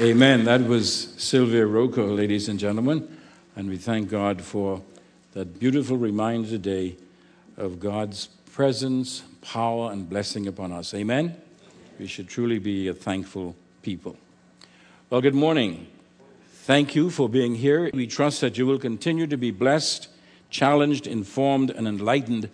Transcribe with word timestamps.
Amen. 0.00 0.44
That 0.44 0.62
was 0.62 1.12
Sylvia 1.18 1.66
Rocco, 1.66 2.06
ladies 2.06 2.48
and 2.48 2.58
gentlemen. 2.58 3.18
And 3.54 3.68
we 3.68 3.76
thank 3.76 4.08
God 4.08 4.40
for 4.40 4.80
that 5.32 5.60
beautiful 5.60 5.98
reminder 5.98 6.48
today 6.48 6.96
of 7.58 7.78
God's 7.78 8.28
presence, 8.50 9.22
power, 9.42 9.92
and 9.92 10.08
blessing 10.08 10.46
upon 10.46 10.72
us. 10.72 10.94
Amen. 10.94 11.36
We 11.98 12.06
should 12.06 12.30
truly 12.30 12.58
be 12.58 12.88
a 12.88 12.94
thankful 12.94 13.54
people. 13.82 14.16
Well, 15.10 15.20
good 15.20 15.34
morning. 15.34 15.86
Thank 16.62 16.94
you 16.94 17.10
for 17.10 17.28
being 17.28 17.56
here. 17.56 17.90
We 17.92 18.06
trust 18.06 18.40
that 18.40 18.56
you 18.56 18.64
will 18.64 18.78
continue 18.78 19.26
to 19.26 19.36
be 19.36 19.50
blessed, 19.50 20.08
challenged, 20.48 21.06
informed, 21.06 21.68
and 21.68 21.86
enlightened 21.86 22.48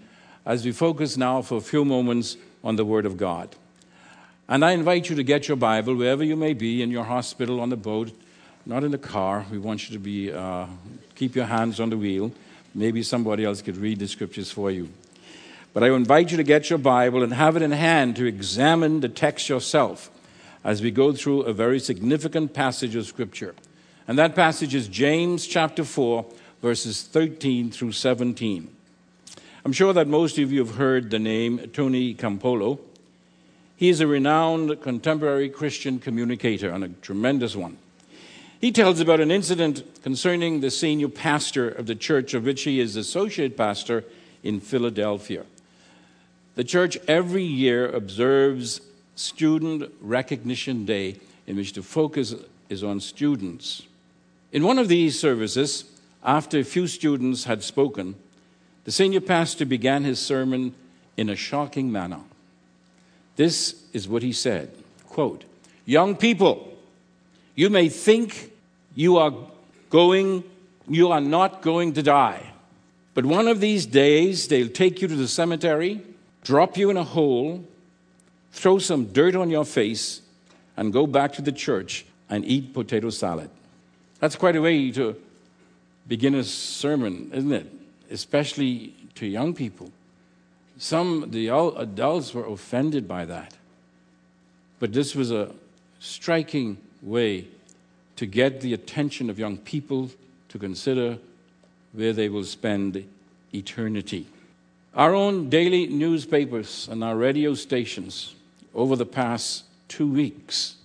as 0.45 0.65
we 0.65 0.73
focus 0.73 1.17
now 1.17 1.43
for 1.43 1.59
a 1.59 1.61
few 1.61 1.85
moments 1.85 2.39
on 2.65 2.75
the 2.75 2.85
Word 2.85 3.07
of 3.07 3.17
God. 3.17 3.55
And 4.49 4.65
I 4.65 4.73
invite 4.73 5.11
you 5.11 5.17
to 5.17 5.25
get 5.25 5.49
your 5.49 5.57
Bible 5.57 5.97
wherever 5.97 6.23
you 6.23 6.37
may 6.37 6.53
be 6.53 6.81
in 6.81 6.93
your 6.93 7.03
hospital, 7.03 7.61
on 7.61 7.69
the 7.69 7.77
boat, 7.77 8.13
not 8.65 8.85
in 8.85 8.93
the 8.93 8.99
car. 8.99 9.45
We 9.51 9.59
want 9.59 9.89
you 9.89 9.97
to 9.97 9.99
be, 9.99 10.33
uh, 10.33 10.67
keep 11.17 11.35
your 11.35 11.47
hands 11.47 11.81
on 11.81 11.91
the 11.91 11.97
wheel. 11.97 12.31
Maybe 12.73 13.03
somebody 13.03 13.45
else 13.45 13.61
could 13.61 13.77
read 13.77 13.99
the 13.99 14.07
scriptures 14.07 14.53
for 14.53 14.71
you. 14.71 14.89
But 15.75 15.83
I 15.83 15.91
invite 15.91 16.31
you 16.31 16.37
to 16.37 16.45
get 16.45 16.71
your 16.71 16.79
Bible 16.79 17.25
and 17.25 17.35
have 17.35 17.57
it 17.57 17.63
in 17.63 17.73
hand 17.73 18.15
to 18.17 18.25
examine 18.25 19.01
the 19.01 19.09
text 19.09 19.49
yourself 19.49 20.11
as 20.63 20.81
we 20.81 20.93
go 20.93 21.13
through 21.13 21.43
a 21.43 21.53
very 21.53 21.81
significant 21.81 22.55
passage 22.55 22.95
of 22.95 23.05
Scripture. 23.07 23.55
And 24.07 24.17
that 24.19 24.37
passage 24.37 24.75
is 24.75 24.87
James 24.87 25.47
chapter 25.47 25.83
4, 25.83 26.25
verses 26.63 27.03
13 27.03 27.73
through 27.73 27.93
17. 27.93 28.69
I'm 29.65 29.73
sure 29.73 29.93
that 29.93 30.07
most 30.07 30.39
of 30.39 30.53
you 30.53 30.65
have 30.65 30.77
heard 30.77 31.11
the 31.11 31.19
name 31.19 31.59
Tony 31.73 32.15
Campolo. 32.15 32.79
He 33.77 33.91
is 33.91 34.01
a 34.01 34.07
renowned 34.07 34.81
contemporary 34.81 35.51
Christian 35.51 35.99
communicator 35.99 36.71
and 36.71 36.83
a 36.83 36.89
tremendous 36.89 37.55
one. 37.55 37.77
He 38.59 38.73
tells 38.73 39.01
about 39.01 39.21
an 39.21 39.31
incident 39.31 40.03
concerning 40.03 40.61
the 40.61 40.71
senior 40.71 41.09
pastor 41.09 41.69
of 41.69 41.87
the 41.87 41.95
church 41.95 42.33
of 42.33 42.45
which 42.45 42.63
he 42.63 42.81
is 42.81 42.97
associate 42.97 43.57
pastor 43.57 44.05
in 44.43 44.61
Philadelphia. 44.61 45.45
The 46.55 46.65
church 46.65 46.97
every 47.07 47.45
year 47.45 47.87
observes 47.87 48.81
Student 49.15 49.93
Recognition 50.01 50.87
Day, 50.87 51.17
in 51.47 51.57
which 51.57 51.75
the 51.75 51.83
focus 51.83 52.35
is 52.71 52.83
on 52.83 53.01
students. 53.01 53.83
In 54.53 54.65
one 54.65 54.79
of 54.79 54.89
these 54.89 55.21
services, 55.21 55.85
after 56.25 56.59
a 56.59 56.65
few 56.65 56.87
students 56.87 57.45
had 57.45 57.63
spoken, 57.63 58.15
the 58.85 58.93
senior 58.93 59.21
pastor 59.21 59.67
began 59.67 60.05
his 60.05 60.19
sermon 60.19 60.75
in 61.17 61.29
a 61.29 61.37
shocking 61.37 61.93
manner. 61.93 62.21
This 63.37 63.83
is 63.93 64.09
what 64.09 64.23
he 64.23 64.33
said 64.33 64.71
quote, 65.07 65.45
Young 65.85 66.17
people, 66.17 66.77
you 67.55 67.71
may 67.71 67.89
think 67.89 68.53
you 68.95 69.19
are 69.19 69.33
going, 69.89 70.45
you 70.89 71.11
are 71.11 71.21
not 71.21 71.63
going 71.63 71.95
to 71.95 72.03
die. 72.03 72.53
But 73.15 73.25
one 73.25 73.49
of 73.49 73.61
these 73.61 73.87
days, 73.87 74.49
they'll 74.49 74.69
take 74.69 75.01
you 75.01 75.09
to 75.09 75.17
the 75.17 75.29
cemetery, 75.29 76.03
drop 76.43 76.77
you 76.77 76.91
in 76.91 76.99
a 76.99 77.05
hole, 77.05 77.65
throw 78.53 78.79
some 78.79 79.07
dirt 79.07 79.35
on 79.35 79.49
your 79.49 79.65
face, 79.65 80.21
and 80.77 80.93
go 80.93 81.07
back 81.07 81.33
to 81.35 81.43
the 81.43 81.53
church 81.53 82.05
and 82.29 82.45
eat 82.45 82.75
potato 82.75 83.09
salad. 83.09 83.49
That's 84.21 84.37
quite 84.37 84.57
a 84.57 84.61
way 84.61 84.91
to 84.93 85.17
begin 86.07 86.35
a 86.35 86.45
sermon, 86.45 87.31
isn't 87.33 87.53
it? 87.53 87.73
Especially 88.11 88.93
to 89.15 89.27
young 89.27 89.55
people. 89.55 89.91
Some, 90.79 91.31
the 91.31 91.49
adults 91.49 92.35
were 92.35 92.47
offended 92.47 93.09
by 93.09 93.25
that. 93.25 93.55
But 94.79 94.93
this 94.93 95.15
was 95.15 95.31
a 95.31 95.55
striking 96.01 96.77
way 97.03 97.49
to 98.17 98.27
get 98.27 98.61
the 98.61 98.75
attention 98.75 99.31
of 99.31 99.39
young 99.39 99.57
people 99.59 100.11
to 100.49 100.59
consider 100.59 101.19
where 101.93 102.13
they 102.13 102.29
will 102.29 102.45
spend 102.45 103.09
eternity. 103.55 104.27
Our 104.95 105.15
own 105.15 105.49
daily 105.49 105.87
newspapers 105.87 106.89
and 106.91 107.03
our 107.05 107.17
radio 107.17 107.55
stations 107.55 108.35
over 108.75 108.97
the 108.97 109.07
past 109.07 109.65
two 109.89 110.07
weeks 110.07 110.77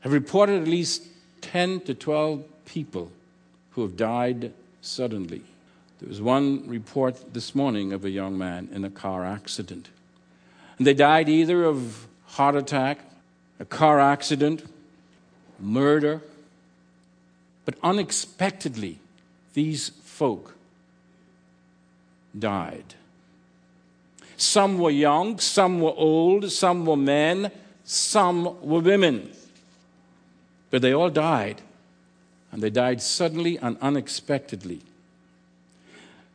have 0.00 0.12
reported 0.12 0.62
at 0.62 0.68
least 0.68 1.06
10 1.40 1.80
to 1.80 1.94
12 1.94 2.44
people 2.64 3.10
who 3.70 3.82
have 3.82 3.96
died 3.96 4.52
suddenly. 4.80 5.42
There 6.04 6.10
was 6.10 6.20
one 6.20 6.68
report 6.68 7.32
this 7.32 7.54
morning 7.54 7.94
of 7.94 8.04
a 8.04 8.10
young 8.10 8.36
man 8.36 8.68
in 8.70 8.84
a 8.84 8.90
car 8.90 9.24
accident. 9.24 9.88
And 10.76 10.86
they 10.86 10.92
died 10.92 11.30
either 11.30 11.64
of 11.64 12.06
heart 12.26 12.56
attack, 12.56 12.98
a 13.58 13.64
car 13.64 13.98
accident, 13.98 14.70
murder. 15.58 16.20
But 17.64 17.76
unexpectedly, 17.82 18.98
these 19.54 19.88
folk 20.02 20.54
died. 22.38 22.92
Some 24.36 24.78
were 24.78 24.90
young, 24.90 25.38
some 25.38 25.80
were 25.80 25.94
old, 25.96 26.52
some 26.52 26.84
were 26.84 26.98
men, 26.98 27.50
some 27.82 28.60
were 28.60 28.80
women. 28.80 29.32
But 30.68 30.82
they 30.82 30.92
all 30.92 31.08
died. 31.08 31.62
And 32.52 32.62
they 32.62 32.68
died 32.68 33.00
suddenly 33.00 33.56
and 33.56 33.78
unexpectedly. 33.80 34.82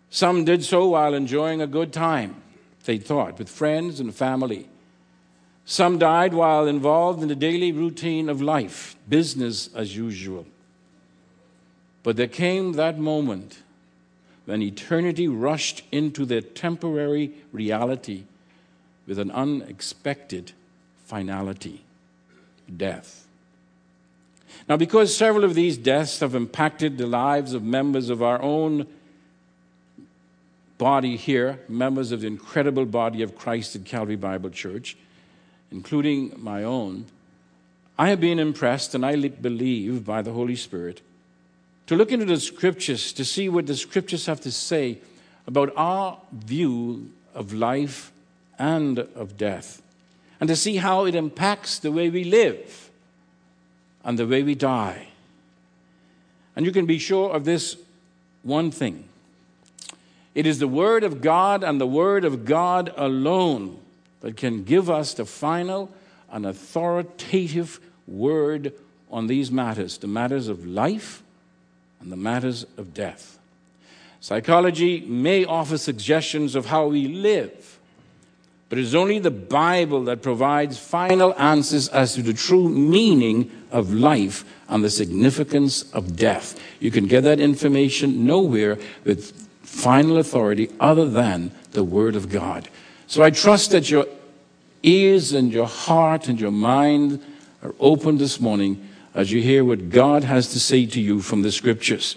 Some 0.09 0.45
did 0.45 0.63
so 0.63 0.87
while 0.87 1.13
enjoying 1.13 1.61
a 1.61 1.67
good 1.67 1.93
time, 1.93 2.41
they 2.85 2.97
thought, 2.97 3.37
with 3.37 3.49
friends 3.49 3.99
and 3.99 4.13
family. 4.13 4.67
Some 5.65 5.99
died 5.99 6.33
while 6.33 6.67
involved 6.67 7.21
in 7.21 7.27
the 7.27 7.35
daily 7.35 7.71
routine 7.71 8.27
of 8.27 8.41
life, 8.41 8.95
business 9.07 9.69
as 9.75 9.95
usual. 9.95 10.47
But 12.01 12.15
there 12.15 12.27
came 12.27 12.73
that 12.73 12.97
moment 12.97 13.61
when 14.45 14.63
eternity 14.63 15.27
rushed 15.27 15.83
into 15.91 16.25
their 16.25 16.41
temporary 16.41 17.31
reality 17.51 18.23
with 19.05 19.19
an 19.19 19.29
unexpected 19.29 20.53
finality 21.05 21.83
death. 22.75 23.27
Now, 24.67 24.77
because 24.77 25.15
several 25.15 25.43
of 25.43 25.53
these 25.53 25.77
deaths 25.77 26.19
have 26.19 26.35
impacted 26.35 26.97
the 26.97 27.07
lives 27.07 27.53
of 27.53 27.63
members 27.63 28.09
of 28.09 28.23
our 28.23 28.41
own 28.41 28.87
body 30.79 31.17
here, 31.17 31.59
members 31.67 32.11
of 32.11 32.21
the 32.21 32.27
incredible 32.27 32.85
body 32.85 33.21
of 33.21 33.37
Christ 33.37 33.75
at 33.75 33.85
Calvary 33.85 34.15
Bible 34.15 34.49
Church, 34.49 34.97
including 35.71 36.33
my 36.37 36.63
own, 36.63 37.05
I 37.99 38.09
have 38.09 38.21
been 38.21 38.39
impressed 38.39 38.95
and 38.95 39.05
I 39.05 39.27
believe 39.27 40.05
by 40.05 40.23
the 40.23 40.31
Holy 40.31 40.55
Spirit 40.55 41.01
to 41.87 41.95
look 41.95 42.11
into 42.13 42.25
the 42.25 42.39
scriptures 42.39 43.11
to 43.13 43.25
see 43.25 43.49
what 43.49 43.67
the 43.67 43.75
scriptures 43.75 44.25
have 44.25 44.39
to 44.41 44.51
say 44.51 44.99
about 45.45 45.73
our 45.75 46.17
view 46.31 47.11
of 47.35 47.51
life 47.51 48.11
and 48.57 48.99
of 48.99 49.37
death, 49.37 49.81
and 50.39 50.47
to 50.47 50.55
see 50.55 50.77
how 50.77 51.05
it 51.05 51.15
impacts 51.15 51.79
the 51.79 51.91
way 51.91 52.09
we 52.09 52.23
live 52.23 52.89
and 54.05 54.17
the 54.17 54.27
way 54.27 54.43
we 54.43 54.55
die. 54.55 55.09
And 56.55 56.65
you 56.65 56.71
can 56.71 56.85
be 56.85 56.99
sure 56.99 57.31
of 57.31 57.43
this 57.43 57.75
one 58.43 58.71
thing 58.71 59.08
it 60.39 60.47
is 60.47 60.59
the 60.59 60.69
Word 60.69 61.03
of 61.03 61.19
God 61.19 61.65
and 61.65 61.81
the 61.81 61.85
Word 61.85 62.23
of 62.23 62.45
God 62.45 62.93
alone 62.95 63.77
that 64.21 64.37
can 64.37 64.63
give 64.63 64.89
us 64.89 65.13
the 65.13 65.25
final 65.25 65.91
and 66.31 66.45
authoritative 66.45 67.81
word 68.07 68.71
on 69.11 69.27
these 69.27 69.51
matters 69.51 69.97
the 69.97 70.07
matters 70.07 70.47
of 70.47 70.65
life 70.65 71.21
and 71.99 72.09
the 72.09 72.15
matters 72.15 72.65
of 72.77 72.93
death. 72.93 73.37
Psychology 74.21 75.01
may 75.01 75.43
offer 75.43 75.77
suggestions 75.77 76.55
of 76.55 76.67
how 76.67 76.87
we 76.87 77.09
live, 77.09 77.77
but 78.69 78.77
it 78.77 78.83
is 78.83 78.95
only 78.95 79.19
the 79.19 79.29
Bible 79.31 80.05
that 80.05 80.21
provides 80.21 80.79
final 80.79 81.37
answers 81.37 81.89
as 81.89 82.13
to 82.13 82.21
the 82.21 82.31
true 82.31 82.69
meaning 82.69 83.51
of 83.71 83.93
life 83.93 84.45
and 84.69 84.85
the 84.85 84.89
significance 84.89 85.91
of 85.91 86.15
death. 86.15 86.57
You 86.79 86.91
can 86.91 87.07
get 87.07 87.25
that 87.25 87.41
information 87.41 88.25
nowhere 88.25 88.77
with 89.03 89.48
final 89.69 90.17
authority 90.17 90.69
other 90.79 91.07
than 91.07 91.51
the 91.71 91.83
Word 91.83 92.15
of 92.15 92.29
God. 92.29 92.67
So 93.07 93.23
I 93.23 93.29
trust 93.29 93.71
that 93.71 93.89
your 93.89 94.07
ears 94.83 95.31
and 95.31 95.53
your 95.53 95.67
heart 95.67 96.27
and 96.27 96.39
your 96.39 96.51
mind 96.51 97.23
are 97.63 97.75
open 97.79 98.17
this 98.17 98.39
morning 98.39 98.89
as 99.13 99.31
you 99.31 99.41
hear 99.41 99.63
what 99.63 99.89
God 99.89 100.23
has 100.23 100.49
to 100.53 100.59
say 100.59 100.85
to 100.87 100.99
you 100.99 101.21
from 101.21 101.43
the 101.43 101.51
Scriptures. 101.51 102.15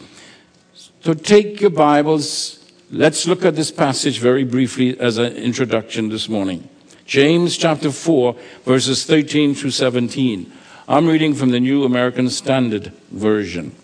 So 1.03 1.15
take 1.15 1.61
your 1.61 1.71
Bibles. 1.71 2.59
Let's 2.91 3.27
look 3.27 3.45
at 3.45 3.55
this 3.55 3.71
passage 3.71 4.19
very 4.19 4.45
briefly 4.45 4.99
as 4.99 5.19
an 5.19 5.37
introduction 5.37 6.09
this 6.09 6.29
morning. 6.29 6.69
James 7.05 7.57
chapter 7.57 7.93
4, 7.93 8.35
verses 8.65 9.05
13 9.05 9.55
through 9.55 9.71
17. 9.71 10.51
I'm 10.89 11.07
reading 11.07 11.35
from 11.35 11.51
the 11.51 11.61
New 11.61 11.85
American 11.85 12.29
Standard 12.31 12.93
Version. 13.11 13.75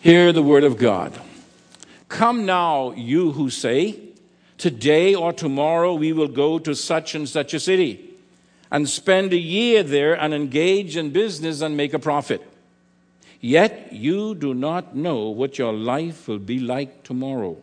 Hear 0.00 0.32
the 0.32 0.42
word 0.42 0.64
of 0.64 0.78
God. 0.78 1.20
Come 2.08 2.46
now, 2.46 2.92
you 2.92 3.32
who 3.32 3.50
say, 3.50 3.98
Today 4.58 5.14
or 5.14 5.32
tomorrow 5.32 5.94
we 5.94 6.12
will 6.12 6.28
go 6.28 6.58
to 6.58 6.74
such 6.74 7.14
and 7.14 7.28
such 7.28 7.52
a 7.52 7.60
city, 7.60 8.10
and 8.70 8.88
spend 8.88 9.32
a 9.32 9.38
year 9.38 9.82
there 9.82 10.14
and 10.14 10.32
engage 10.32 10.96
in 10.96 11.10
business 11.10 11.60
and 11.60 11.76
make 11.76 11.92
a 11.92 11.98
profit. 11.98 12.42
Yet 13.40 13.92
you 13.92 14.34
do 14.34 14.54
not 14.54 14.96
know 14.96 15.28
what 15.28 15.58
your 15.58 15.72
life 15.72 16.26
will 16.26 16.38
be 16.38 16.58
like 16.58 17.02
tomorrow. 17.02 17.56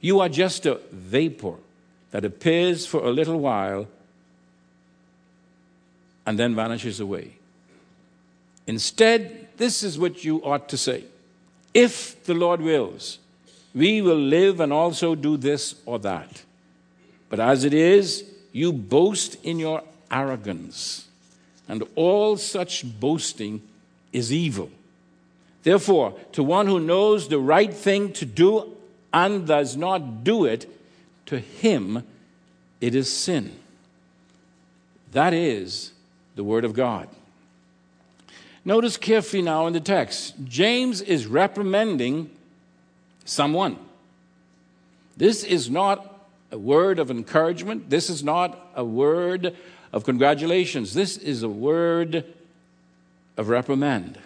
You 0.00 0.20
are 0.20 0.28
just 0.28 0.66
a 0.66 0.80
vapor 0.92 1.54
that 2.10 2.24
appears 2.24 2.86
for 2.86 3.02
a 3.02 3.10
little 3.10 3.40
while 3.40 3.88
and 6.26 6.38
then 6.38 6.54
vanishes 6.54 7.00
away. 7.00 7.32
Instead, 8.66 9.48
this 9.56 9.82
is 9.82 9.98
what 9.98 10.24
you 10.24 10.44
ought 10.44 10.68
to 10.68 10.76
say 10.76 11.04
If 11.72 12.24
the 12.24 12.34
Lord 12.34 12.60
wills, 12.60 13.18
we 13.74 14.00
will 14.00 14.18
live 14.18 14.60
and 14.60 14.72
also 14.72 15.14
do 15.14 15.36
this 15.36 15.74
or 15.84 15.98
that. 16.00 16.44
But 17.28 17.40
as 17.40 17.64
it 17.64 17.74
is, 17.74 18.24
you 18.52 18.72
boast 18.72 19.36
in 19.44 19.58
your 19.58 19.82
arrogance, 20.10 21.08
and 21.68 21.82
all 21.96 22.36
such 22.36 22.84
boasting 23.00 23.62
is 24.12 24.32
evil. 24.32 24.70
Therefore, 25.64 26.14
to 26.32 26.42
one 26.42 26.66
who 26.66 26.78
knows 26.78 27.28
the 27.28 27.38
right 27.38 27.72
thing 27.72 28.12
to 28.12 28.26
do 28.26 28.76
and 29.12 29.46
does 29.46 29.76
not 29.76 30.22
do 30.22 30.44
it, 30.44 30.68
to 31.26 31.38
him 31.38 32.04
it 32.80 32.94
is 32.94 33.10
sin. 33.10 33.56
That 35.12 35.32
is 35.32 35.92
the 36.36 36.44
Word 36.44 36.64
of 36.64 36.74
God. 36.74 37.08
Notice 38.64 38.96
carefully 38.96 39.42
now 39.42 39.66
in 39.66 39.72
the 39.72 39.80
text, 39.80 40.34
James 40.44 41.00
is 41.00 41.26
reprimanding 41.26 42.30
someone. 43.24 43.78
This 45.16 45.44
is 45.44 45.70
not 45.70 46.28
a 46.50 46.58
word 46.58 46.98
of 46.98 47.10
encouragement. 47.10 47.90
This 47.90 48.10
is 48.10 48.22
not 48.22 48.70
a 48.74 48.84
word 48.84 49.56
of 49.92 50.04
congratulations. 50.04 50.94
This 50.94 51.16
is 51.16 51.42
a 51.42 51.48
word 51.48 52.24
of 53.36 53.48
reprimand. 53.48 54.18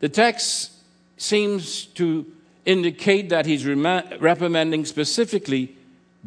The 0.00 0.08
text 0.08 0.72
seems 1.16 1.86
to 1.86 2.26
indicate 2.64 3.28
that 3.28 3.46
he's 3.46 3.66
reprimanding 3.66 4.84
specifically 4.84 5.76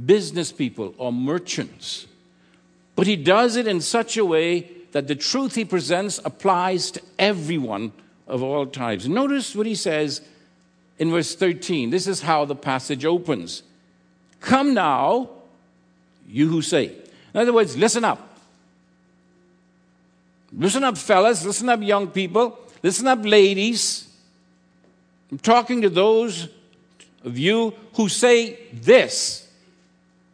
business 0.05 0.51
people 0.51 0.93
or 0.97 1.11
merchants. 1.11 2.07
But 2.95 3.07
he 3.07 3.15
does 3.15 3.55
it 3.55 3.67
in 3.67 3.81
such 3.81 4.17
a 4.17 4.25
way 4.25 4.69
that 4.91 5.07
the 5.07 5.15
truth 5.15 5.55
he 5.55 5.65
presents 5.65 6.19
applies 6.23 6.91
to 6.91 7.01
everyone 7.17 7.91
of 8.27 8.43
all 8.43 8.65
types. 8.65 9.07
Notice 9.07 9.55
what 9.55 9.65
he 9.65 9.75
says 9.75 10.21
in 10.99 11.11
verse 11.11 11.35
13. 11.35 11.89
This 11.89 12.07
is 12.07 12.21
how 12.21 12.45
the 12.45 12.55
passage 12.55 13.05
opens 13.05 13.63
Come 14.39 14.73
now, 14.73 15.29
you 16.27 16.49
who 16.49 16.61
say. 16.61 16.91
In 17.33 17.39
other 17.39 17.53
words, 17.53 17.77
listen 17.77 18.03
up. 18.03 18.37
Listen 20.51 20.83
up, 20.83 20.97
fellas. 20.97 21.45
Listen 21.45 21.69
up, 21.69 21.81
young 21.81 22.07
people. 22.07 22.59
Listen 22.83 23.07
up, 23.07 23.23
ladies. 23.23 24.07
I'm 25.31 25.39
talking 25.39 25.81
to 25.81 25.89
those 25.89 26.49
of 27.23 27.37
you 27.37 27.73
who 27.93 28.09
say 28.09 28.59
this. 28.73 29.47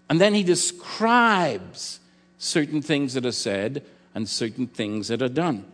And 0.09 0.19
then 0.19 0.33
he 0.33 0.43
describes 0.43 1.99
certain 2.39 2.81
things 2.81 3.13
that 3.13 3.25
are 3.25 3.31
said 3.31 3.83
and 4.15 4.27
certain 4.27 4.65
things 4.65 5.09
that 5.09 5.21
are 5.21 5.29
done. 5.29 5.65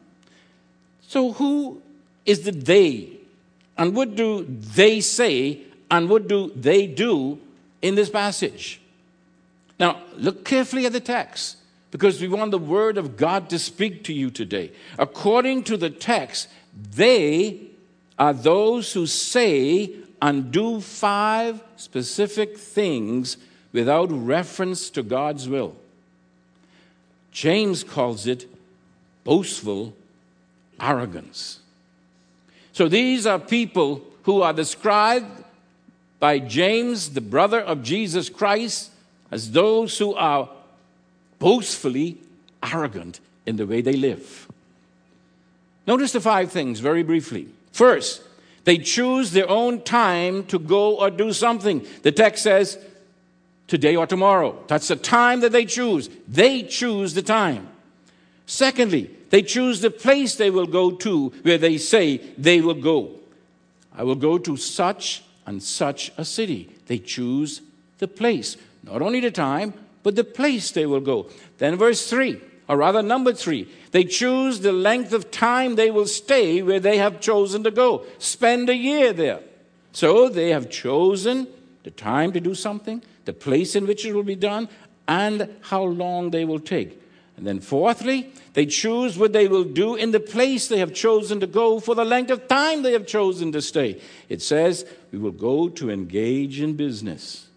So, 1.07 1.31
who 1.31 1.81
is 2.25 2.41
the 2.41 2.51
they? 2.51 3.14
And 3.77 3.95
what 3.95 4.15
do 4.15 4.45
they 4.47 5.01
say? 5.01 5.61
And 5.91 6.09
what 6.09 6.27
do 6.27 6.51
they 6.55 6.87
do 6.87 7.39
in 7.81 7.95
this 7.95 8.09
passage? 8.09 8.81
Now, 9.79 10.01
look 10.15 10.45
carefully 10.45 10.85
at 10.85 10.93
the 10.93 10.99
text 10.99 11.57
because 11.91 12.21
we 12.21 12.27
want 12.27 12.51
the 12.51 12.57
word 12.57 12.97
of 12.97 13.17
God 13.17 13.49
to 13.49 13.59
speak 13.59 14.03
to 14.05 14.13
you 14.13 14.29
today. 14.29 14.71
According 14.97 15.63
to 15.63 15.77
the 15.77 15.89
text, 15.89 16.47
they 16.95 17.61
are 18.17 18.33
those 18.33 18.93
who 18.93 19.05
say 19.05 19.91
and 20.21 20.51
do 20.51 20.79
five 20.81 21.61
specific 21.75 22.57
things 22.57 23.37
without 23.73 24.07
reference 24.11 24.89
to 24.91 25.03
God's 25.03 25.47
will. 25.47 25.75
James 27.31 27.83
calls 27.83 28.25
it 28.25 28.49
boastful 29.25 29.93
arrogance. 30.79 31.59
So 32.75 32.89
these 32.89 33.25
are 33.25 33.39
people 33.39 34.01
who 34.23 34.41
are 34.41 34.51
described 34.51 35.45
by 36.19 36.39
James, 36.39 37.11
the 37.11 37.21
brother 37.21 37.61
of 37.61 37.83
Jesus 37.83 38.27
Christ, 38.27 38.91
as 39.31 39.53
those 39.53 39.97
who 39.97 40.13
are 40.13 40.49
boastfully 41.39 42.17
arrogant 42.61 43.21
in 43.45 43.55
the 43.55 43.65
way 43.65 43.79
they 43.79 43.93
live. 43.93 44.49
Notice 45.87 46.11
the 46.11 46.19
five 46.19 46.51
things 46.51 46.81
very 46.81 47.01
briefly. 47.01 47.47
First, 47.71 48.21
they 48.65 48.77
choose 48.77 49.31
their 49.31 49.49
own 49.49 49.81
time 49.83 50.43
to 50.47 50.59
go 50.59 50.97
or 50.97 51.09
do 51.09 51.31
something. 51.31 51.87
The 52.01 52.11
text 52.11 52.43
says, 52.43 52.77
today 53.67 53.95
or 53.95 54.05
tomorrow. 54.05 54.61
That's 54.67 54.89
the 54.89 54.97
time 54.97 55.39
that 55.39 55.53
they 55.53 55.63
choose. 55.63 56.09
They 56.27 56.63
choose 56.63 57.13
the 57.13 57.21
time. 57.21 57.69
Secondly, 58.45 59.09
they 59.35 59.41
choose 59.41 59.81
the 59.81 59.91
place 59.91 60.35
they 60.35 60.49
will 60.49 60.65
go 60.65 60.91
to 60.91 61.27
where 61.41 61.57
they 61.57 61.77
say 61.77 62.21
they 62.37 62.61
will 62.61 62.81
go. 62.81 63.19
I 63.93 64.01
will 64.03 64.15
go 64.15 64.37
to 64.37 64.55
such 64.55 65.25
and 65.45 65.61
such 65.61 66.09
a 66.17 66.23
city. 66.23 66.73
They 66.87 66.99
choose 66.99 67.59
the 67.97 68.07
place. 68.07 68.55
Not 68.81 69.01
only 69.01 69.19
the 69.19 69.31
time, 69.31 69.73
but 70.03 70.15
the 70.15 70.23
place 70.23 70.71
they 70.71 70.85
will 70.85 71.01
go. 71.01 71.27
Then, 71.57 71.75
verse 71.75 72.09
3, 72.09 72.39
or 72.69 72.77
rather, 72.77 73.01
number 73.01 73.33
3, 73.33 73.67
they 73.91 74.05
choose 74.05 74.61
the 74.61 74.71
length 74.71 75.11
of 75.11 75.31
time 75.31 75.75
they 75.75 75.91
will 75.91 76.07
stay 76.07 76.61
where 76.61 76.79
they 76.79 76.97
have 76.97 77.19
chosen 77.19 77.61
to 77.65 77.71
go. 77.71 78.05
Spend 78.19 78.69
a 78.69 78.75
year 78.77 79.11
there. 79.11 79.41
So 79.91 80.29
they 80.29 80.51
have 80.51 80.69
chosen 80.69 81.47
the 81.83 81.91
time 81.91 82.31
to 82.31 82.39
do 82.39 82.55
something, 82.55 83.03
the 83.25 83.33
place 83.33 83.75
in 83.75 83.85
which 83.85 84.05
it 84.05 84.13
will 84.13 84.23
be 84.23 84.35
done, 84.35 84.69
and 85.09 85.57
how 85.59 85.83
long 85.83 86.29
they 86.29 86.45
will 86.45 86.61
take. 86.61 87.01
And 87.37 87.45
then, 87.45 87.59
fourthly, 87.59 88.31
they 88.53 88.65
choose 88.65 89.17
what 89.17 89.33
they 89.33 89.47
will 89.47 89.65
do 89.65 89.95
in 89.95 90.11
the 90.11 90.21
place 90.21 90.67
they 90.67 90.79
have 90.79 90.93
chosen 90.93 91.41
to 91.41 91.47
go 91.47 91.79
for 91.81 91.93
the 91.93 92.05
length 92.05 92.31
of 92.31 92.47
time 92.47 92.81
they 92.81 92.93
have 92.93 93.05
chosen 93.05 93.51
to 93.51 93.61
stay. 93.61 93.99
It 94.29 94.41
says, 94.41 94.85
We 95.11 95.19
will 95.19 95.31
go 95.31 95.67
to 95.69 95.89
engage 95.89 96.61
in 96.61 96.75
business. 96.75 97.47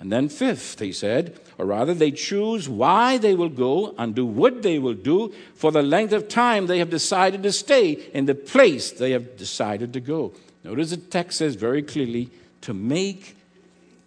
And 0.00 0.12
then, 0.12 0.28
fifth, 0.28 0.78
he 0.78 0.92
said, 0.92 1.38
or 1.58 1.66
rather, 1.66 1.92
they 1.92 2.12
choose 2.12 2.68
why 2.68 3.18
they 3.18 3.34
will 3.34 3.48
go 3.48 3.94
and 3.98 4.14
do 4.14 4.24
what 4.24 4.62
they 4.62 4.78
will 4.78 4.94
do 4.94 5.34
for 5.54 5.72
the 5.72 5.82
length 5.82 6.12
of 6.12 6.28
time 6.28 6.66
they 6.66 6.78
have 6.78 6.88
decided 6.88 7.42
to 7.42 7.52
stay 7.52 7.92
in 8.14 8.26
the 8.26 8.34
place 8.34 8.92
they 8.92 9.10
have 9.10 9.36
decided 9.36 9.92
to 9.92 10.00
go. 10.00 10.32
Notice 10.62 10.90
the 10.90 10.98
text 10.98 11.38
says 11.38 11.56
very 11.56 11.82
clearly 11.82 12.30
to 12.60 12.72
make 12.72 13.36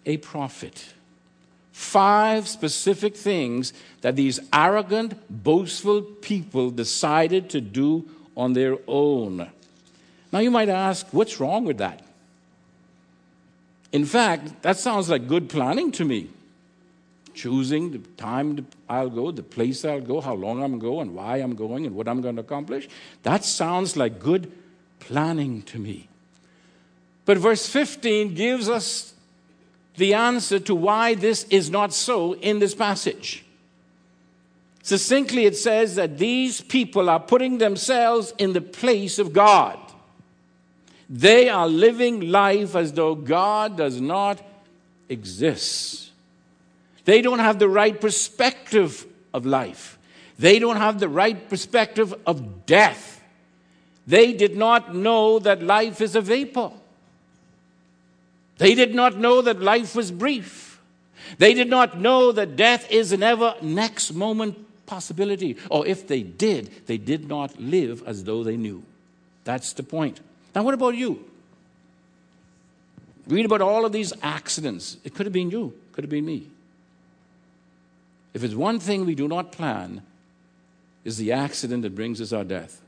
a 0.06 0.16
profit 0.16 0.94
five 1.72 2.46
specific 2.46 3.16
things 3.16 3.72
that 4.02 4.14
these 4.14 4.38
arrogant, 4.52 5.14
boastful 5.28 6.02
people 6.02 6.70
decided 6.70 7.50
to 7.50 7.60
do 7.60 8.08
on 8.36 8.52
their 8.52 8.76
own. 8.86 9.50
Now, 10.30 10.38
you 10.38 10.50
might 10.50 10.68
ask, 10.68 11.06
what's 11.12 11.40
wrong 11.40 11.64
with 11.64 11.78
that? 11.78 12.04
In 13.90 14.06
fact, 14.06 14.62
that 14.62 14.78
sounds 14.78 15.10
like 15.10 15.28
good 15.28 15.48
planning 15.48 15.92
to 15.92 16.04
me. 16.04 16.30
Choosing 17.34 17.92
the 17.92 17.98
time 18.16 18.66
I'll 18.88 19.10
go, 19.10 19.30
the 19.30 19.42
place 19.42 19.84
I'll 19.84 20.00
go, 20.00 20.20
how 20.20 20.34
long 20.34 20.62
I'm 20.62 20.78
going, 20.78 21.08
and 21.08 21.16
why 21.16 21.38
I'm 21.38 21.54
going, 21.54 21.86
and 21.86 21.94
what 21.94 22.08
I'm 22.08 22.20
going 22.20 22.36
to 22.36 22.42
accomplish. 22.42 22.88
That 23.22 23.44
sounds 23.44 23.96
like 23.96 24.18
good 24.18 24.52
planning 25.00 25.62
to 25.62 25.78
me. 25.78 26.08
But 27.24 27.38
verse 27.38 27.66
15 27.66 28.34
gives 28.34 28.68
us 28.68 29.14
the 29.96 30.14
answer 30.14 30.58
to 30.60 30.74
why 30.74 31.14
this 31.14 31.44
is 31.44 31.70
not 31.70 31.92
so 31.92 32.34
in 32.34 32.58
this 32.58 32.74
passage. 32.74 33.44
Succinctly, 34.82 35.46
it 35.46 35.56
says 35.56 35.94
that 35.94 36.18
these 36.18 36.60
people 36.60 37.08
are 37.08 37.20
putting 37.20 37.58
themselves 37.58 38.34
in 38.38 38.52
the 38.52 38.60
place 38.60 39.18
of 39.18 39.32
God. 39.32 39.78
They 41.08 41.48
are 41.48 41.68
living 41.68 42.30
life 42.30 42.74
as 42.74 42.92
though 42.92 43.14
God 43.14 43.76
does 43.76 44.00
not 44.00 44.40
exist. 45.08 46.10
They 47.04 47.22
don't 47.22 47.38
have 47.38 47.58
the 47.58 47.68
right 47.68 48.00
perspective 48.00 49.06
of 49.34 49.46
life. 49.46 49.98
They 50.38 50.58
don't 50.58 50.76
have 50.76 50.98
the 50.98 51.08
right 51.08 51.48
perspective 51.48 52.14
of 52.26 52.66
death. 52.66 53.22
They 54.06 54.32
did 54.32 54.56
not 54.56 54.94
know 54.94 55.38
that 55.38 55.62
life 55.62 56.00
is 56.00 56.16
a 56.16 56.20
vapor. 56.20 56.72
They 58.62 58.76
did 58.76 58.94
not 58.94 59.16
know 59.16 59.42
that 59.42 59.60
life 59.60 59.96
was 59.96 60.12
brief. 60.12 60.80
They 61.38 61.52
did 61.52 61.68
not 61.68 61.98
know 61.98 62.30
that 62.30 62.54
death 62.54 62.88
is 62.90 63.10
an 63.10 63.22
ever 63.22 63.56
next 63.60 64.12
moment 64.12 64.56
possibility. 64.86 65.56
Or 65.68 65.84
if 65.86 66.06
they 66.06 66.22
did, 66.22 66.86
they 66.86 66.96
did 66.96 67.28
not 67.28 67.60
live 67.60 68.02
as 68.06 68.22
though 68.22 68.44
they 68.44 68.56
knew. 68.56 68.84
That's 69.44 69.72
the 69.72 69.82
point. 69.82 70.20
Now, 70.54 70.62
what 70.62 70.74
about 70.74 70.94
you? 70.94 71.24
Read 73.26 73.46
about 73.46 73.62
all 73.62 73.84
of 73.84 73.92
these 73.92 74.12
accidents. 74.22 74.96
It 75.02 75.14
could 75.14 75.26
have 75.26 75.32
been 75.32 75.50
you, 75.50 75.72
could 75.92 76.04
have 76.04 76.10
been 76.10 76.26
me. 76.26 76.46
if 78.34 78.42
it's 78.44 78.54
one 78.54 78.78
thing 78.78 79.04
we 79.04 79.14
do 79.14 79.28
not 79.28 79.52
plan, 79.52 80.02
is 81.04 81.16
the 81.18 81.32
accident 81.32 81.82
that 81.82 81.94
brings 81.94 82.20
us 82.20 82.32
our 82.32 82.44
death. 82.44 82.80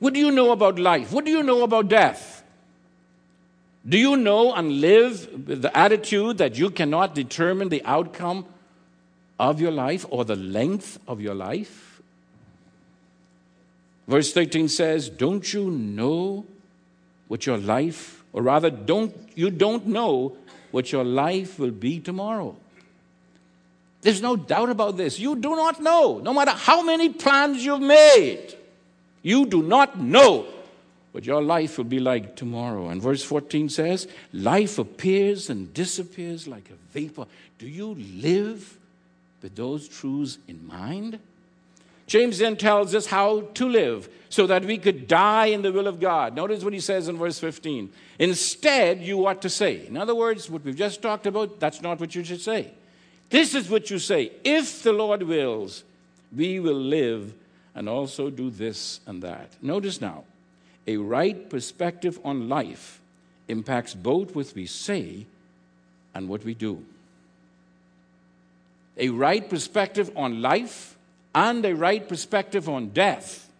What 0.00 0.12
do 0.12 0.20
you 0.20 0.30
know 0.30 0.50
about 0.50 0.78
life? 0.78 1.12
What 1.12 1.24
do 1.24 1.30
you 1.30 1.42
know 1.42 1.62
about 1.62 1.88
death? 1.88 2.37
Do 3.86 3.98
you 3.98 4.16
know 4.16 4.54
and 4.54 4.80
live 4.80 5.46
with 5.46 5.62
the 5.62 5.76
attitude 5.76 6.38
that 6.38 6.58
you 6.58 6.70
cannot 6.70 7.14
determine 7.14 7.68
the 7.68 7.84
outcome 7.84 8.46
of 9.38 9.60
your 9.60 9.70
life 9.70 10.04
or 10.10 10.24
the 10.24 10.36
length 10.36 10.98
of 11.06 11.20
your 11.20 11.34
life? 11.34 12.00
Verse 14.06 14.32
13 14.32 14.68
says, 14.68 15.08
Don't 15.08 15.52
you 15.52 15.70
know 15.70 16.46
what 17.28 17.46
your 17.46 17.58
life, 17.58 18.24
or 18.32 18.42
rather, 18.42 18.70
don't, 18.70 19.14
you 19.34 19.50
don't 19.50 19.86
know 19.86 20.36
what 20.70 20.92
your 20.92 21.04
life 21.04 21.58
will 21.58 21.70
be 21.70 22.00
tomorrow. 22.00 22.56
There's 24.00 24.22
no 24.22 24.36
doubt 24.36 24.70
about 24.70 24.96
this. 24.96 25.18
You 25.18 25.36
do 25.36 25.56
not 25.56 25.82
know, 25.82 26.18
no 26.18 26.32
matter 26.32 26.52
how 26.52 26.82
many 26.82 27.10
plans 27.10 27.64
you've 27.64 27.82
made, 27.82 28.54
you 29.22 29.44
do 29.46 29.62
not 29.62 30.00
know 30.00 30.46
what 31.12 31.24
your 31.24 31.42
life 31.42 31.78
will 31.78 31.84
be 31.84 32.00
like 32.00 32.36
tomorrow. 32.36 32.88
And 32.88 33.00
verse 33.00 33.22
14 33.22 33.68
says, 33.68 34.08
Life 34.32 34.78
appears 34.78 35.50
and 35.50 35.72
disappears 35.72 36.46
like 36.46 36.70
a 36.70 36.92
vapor. 36.92 37.26
Do 37.58 37.66
you 37.66 37.94
live 37.94 38.78
with 39.42 39.56
those 39.56 39.88
truths 39.88 40.38
in 40.46 40.66
mind? 40.66 41.18
James 42.06 42.38
then 42.38 42.56
tells 42.56 42.94
us 42.94 43.06
how 43.06 43.42
to 43.54 43.68
live 43.68 44.08
so 44.30 44.46
that 44.46 44.64
we 44.64 44.78
could 44.78 45.06
die 45.06 45.46
in 45.46 45.62
the 45.62 45.72
will 45.72 45.86
of 45.86 46.00
God. 46.00 46.34
Notice 46.34 46.64
what 46.64 46.72
he 46.72 46.80
says 46.80 47.08
in 47.08 47.16
verse 47.16 47.38
15. 47.38 47.90
Instead, 48.18 49.00
you 49.02 49.26
ought 49.26 49.42
to 49.42 49.50
say. 49.50 49.86
In 49.86 49.96
other 49.96 50.14
words, 50.14 50.48
what 50.48 50.64
we've 50.64 50.76
just 50.76 51.02
talked 51.02 51.26
about, 51.26 51.60
that's 51.60 51.82
not 51.82 52.00
what 52.00 52.14
you 52.14 52.24
should 52.24 52.40
say. 52.40 52.72
This 53.30 53.54
is 53.54 53.68
what 53.68 53.90
you 53.90 53.98
say. 53.98 54.32
If 54.42 54.82
the 54.82 54.92
Lord 54.92 55.22
wills, 55.22 55.84
we 56.34 56.60
will 56.60 56.80
live 56.80 57.34
and 57.74 57.88
also 57.88 58.30
do 58.30 58.50
this 58.50 59.00
and 59.06 59.22
that. 59.22 59.52
Notice 59.62 60.00
now, 60.00 60.24
a 60.88 60.96
right 60.96 61.50
perspective 61.50 62.18
on 62.24 62.48
life 62.48 63.00
impacts 63.46 63.92
both 63.92 64.34
what 64.34 64.50
we 64.54 64.64
say 64.64 65.26
and 66.14 66.28
what 66.28 66.42
we 66.44 66.54
do. 66.54 66.82
A 68.96 69.10
right 69.10 69.48
perspective 69.48 70.10
on 70.16 70.40
life 70.40 70.96
and 71.34 71.64
a 71.64 71.74
right 71.74 72.08
perspective 72.08 72.70
on 72.70 72.88
death 72.88 73.50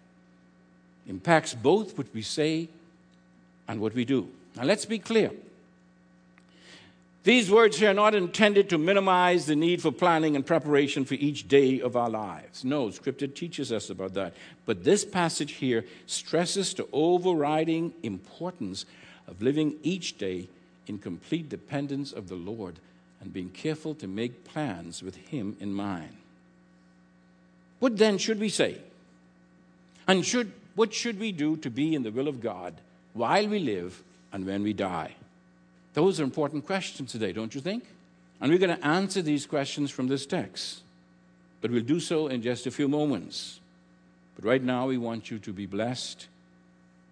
impacts 1.06 1.52
both 1.52 1.96
what 1.98 2.06
we 2.14 2.22
say 2.22 2.66
and 3.68 3.78
what 3.78 3.94
we 3.94 4.06
do. 4.06 4.26
Now, 4.56 4.64
let's 4.64 4.86
be 4.86 4.98
clear. 4.98 5.30
These 7.24 7.50
words 7.50 7.76
here 7.76 7.90
are 7.90 7.94
not 7.94 8.14
intended 8.14 8.70
to 8.70 8.78
minimize 8.78 9.46
the 9.46 9.56
need 9.56 9.82
for 9.82 9.92
planning 9.92 10.36
and 10.36 10.46
preparation 10.46 11.04
for 11.04 11.14
each 11.14 11.48
day 11.48 11.80
of 11.80 11.96
our 11.96 12.08
lives. 12.08 12.64
No, 12.64 12.90
Scripture 12.90 13.26
teaches 13.26 13.72
us 13.72 13.90
about 13.90 14.14
that. 14.14 14.34
But 14.66 14.84
this 14.84 15.04
passage 15.04 15.52
here 15.52 15.84
stresses 16.06 16.72
the 16.74 16.86
overriding 16.92 17.92
importance 18.02 18.86
of 19.26 19.42
living 19.42 19.74
each 19.82 20.16
day 20.16 20.48
in 20.86 20.98
complete 20.98 21.48
dependence 21.48 22.12
of 22.12 22.28
the 22.28 22.36
Lord 22.36 22.76
and 23.20 23.32
being 23.32 23.50
careful 23.50 23.94
to 23.96 24.06
make 24.06 24.44
plans 24.44 25.02
with 25.02 25.16
Him 25.16 25.56
in 25.60 25.72
mind. 25.72 26.16
What 27.80 27.96
then 27.96 28.18
should 28.18 28.40
we 28.40 28.48
say? 28.48 28.78
And 30.06 30.24
should, 30.24 30.52
what 30.74 30.94
should 30.94 31.18
we 31.18 31.32
do 31.32 31.56
to 31.58 31.70
be 31.70 31.94
in 31.94 32.04
the 32.04 32.10
will 32.10 32.28
of 32.28 32.40
God 32.40 32.74
while 33.12 33.46
we 33.46 33.58
live 33.58 34.02
and 34.32 34.46
when 34.46 34.62
we 34.62 34.72
die? 34.72 35.14
Those 35.94 36.20
are 36.20 36.24
important 36.24 36.66
questions 36.66 37.12
today, 37.12 37.32
don't 37.32 37.54
you 37.54 37.60
think? 37.60 37.84
And 38.40 38.52
we're 38.52 38.58
going 38.58 38.76
to 38.76 38.86
answer 38.86 39.22
these 39.22 39.46
questions 39.46 39.90
from 39.90 40.08
this 40.08 40.26
text. 40.26 40.80
But 41.60 41.70
we'll 41.70 41.82
do 41.82 41.98
so 41.98 42.28
in 42.28 42.42
just 42.42 42.66
a 42.66 42.70
few 42.70 42.88
moments. 42.88 43.58
But 44.36 44.44
right 44.44 44.62
now, 44.62 44.86
we 44.86 44.98
want 44.98 45.30
you 45.30 45.38
to 45.40 45.52
be 45.52 45.66
blessed 45.66 46.28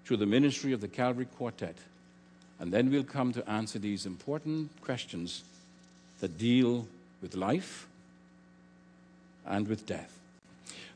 through 0.04 0.18
the 0.18 0.26
ministry 0.26 0.73
of 0.73 0.80
the 0.80 0.88
Calvary 0.88 1.26
Quartet. 1.37 1.76
And 2.61 2.73
then 2.73 2.90
we'll 2.90 3.02
come 3.02 3.33
to 3.33 3.49
answer 3.50 3.78
these 3.78 4.06
important 4.06 4.71
questions 4.80 5.42
that 6.21 6.38
deal 6.38 6.87
with 7.21 7.35
life 7.35 7.87
and 9.45 9.66
with 9.66 9.87
death. 9.87 10.16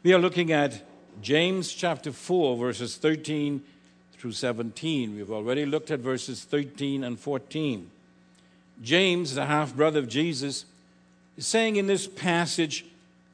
We 0.03 0.15
are 0.15 0.19
looking 0.19 0.53
at 0.53 0.83
James 1.21 1.73
chapter 1.73 2.13
4, 2.13 2.57
verses 2.57 2.97
13 2.97 3.63
through 4.21 4.33
17. 4.33 5.17
We've 5.17 5.31
already 5.31 5.65
looked 5.65 5.91
at 5.91 6.01
verses 6.01 6.45
13 6.45 7.05
and 7.05 7.19
14. 7.19 7.91
James, 8.83 9.35
the 9.35 9.47
half 9.47 9.75
brother 9.75 9.99
of 9.99 10.09
Jesus, 10.09 10.67
is 11.39 11.47
saying 11.47 11.77
in 11.77 11.87
this 11.87 12.07
passage 12.07 12.85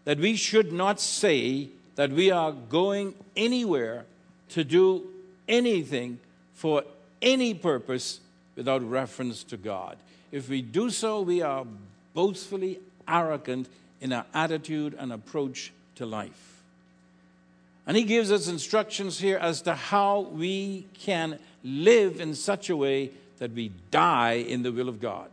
that 0.04 0.18
we 0.18 0.36
should 0.36 0.72
not 0.72 1.00
say 1.00 1.70
that 1.96 2.12
we 2.12 2.30
are 2.30 2.52
going 2.52 3.14
anywhere 3.34 4.04
to 4.50 4.62
do 4.62 5.04
anything 5.48 6.20
for 6.54 6.84
any 7.20 7.52
purpose 7.52 8.20
without 8.54 8.88
reference 8.88 9.42
to 9.42 9.56
God. 9.56 9.96
If 10.30 10.48
we 10.48 10.62
do 10.62 10.90
so, 10.90 11.20
we 11.20 11.42
are 11.42 11.66
boastfully 12.14 12.78
arrogant 13.08 13.68
in 14.00 14.12
our 14.12 14.26
attitude 14.32 14.94
and 14.96 15.12
approach 15.12 15.72
to 15.96 16.06
life. 16.06 16.55
And 17.86 17.96
he 17.96 18.02
gives 18.02 18.32
us 18.32 18.48
instructions 18.48 19.20
here 19.20 19.38
as 19.38 19.62
to 19.62 19.74
how 19.74 20.20
we 20.32 20.86
can 20.98 21.38
live 21.62 22.20
in 22.20 22.34
such 22.34 22.68
a 22.68 22.76
way 22.76 23.12
that 23.38 23.52
we 23.52 23.70
die 23.90 24.34
in 24.34 24.62
the 24.62 24.72
will 24.72 24.88
of 24.88 25.00
God. 25.00 25.28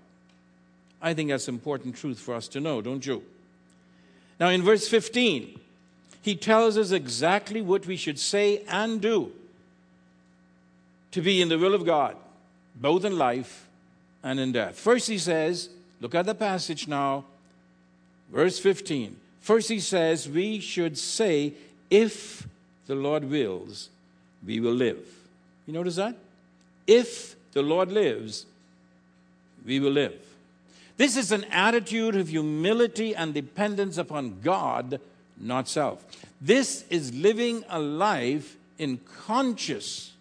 I 1.01 1.13
think 1.13 1.29
that's 1.29 1.47
important 1.47 1.95
truth 1.95 2.19
for 2.19 2.35
us 2.35 2.47
to 2.49 2.59
know, 2.59 2.81
don't 2.81 3.05
you? 3.05 3.23
Now, 4.39 4.49
in 4.49 4.61
verse 4.61 4.87
15, 4.87 5.59
he 6.21 6.35
tells 6.35 6.77
us 6.77 6.91
exactly 6.91 7.61
what 7.61 7.85
we 7.85 7.97
should 7.97 8.19
say 8.19 8.63
and 8.69 9.01
do 9.01 9.31
to 11.11 11.21
be 11.21 11.41
in 11.41 11.49
the 11.49 11.59
will 11.59 11.73
of 11.73 11.85
God, 11.85 12.15
both 12.75 13.03
in 13.05 13.17
life 13.17 13.67
and 14.23 14.39
in 14.39 14.51
death. 14.51 14.79
First, 14.79 15.07
he 15.07 15.17
says, 15.17 15.69
look 15.99 16.15
at 16.15 16.25
the 16.25 16.33
passage 16.33 16.87
now, 16.87 17.25
verse 18.31 18.57
15. 18.59 19.17
First, 19.41 19.69
he 19.69 19.79
says, 19.79 20.29
we 20.29 20.59
should 20.59 20.97
say 20.97 21.53
if 21.93 22.47
the 22.87 22.95
Lord 22.95 23.23
wills, 23.29 23.89
we 24.43 24.59
will 24.59 24.73
live. 24.73 25.05
You 25.67 25.73
notice 25.73 25.97
that? 25.97 26.15
If 26.87 27.35
the 27.51 27.61
Lord 27.61 27.91
lives, 27.91 28.47
we 29.63 29.79
will 29.79 29.91
live. 29.91 30.19
This 30.97 31.15
is 31.15 31.31
an 31.31 31.43
attitude 31.51 32.15
of 32.15 32.29
humility 32.29 33.15
and 33.15 33.31
dependence 33.31 33.99
upon 33.99 34.39
God, 34.41 34.99
not 35.39 35.67
self. 35.67 36.03
This 36.41 36.83
is 36.89 37.13
living 37.13 37.63
a 37.69 37.77
life 37.77 38.57
in 38.79 38.99
conscious 39.25 40.13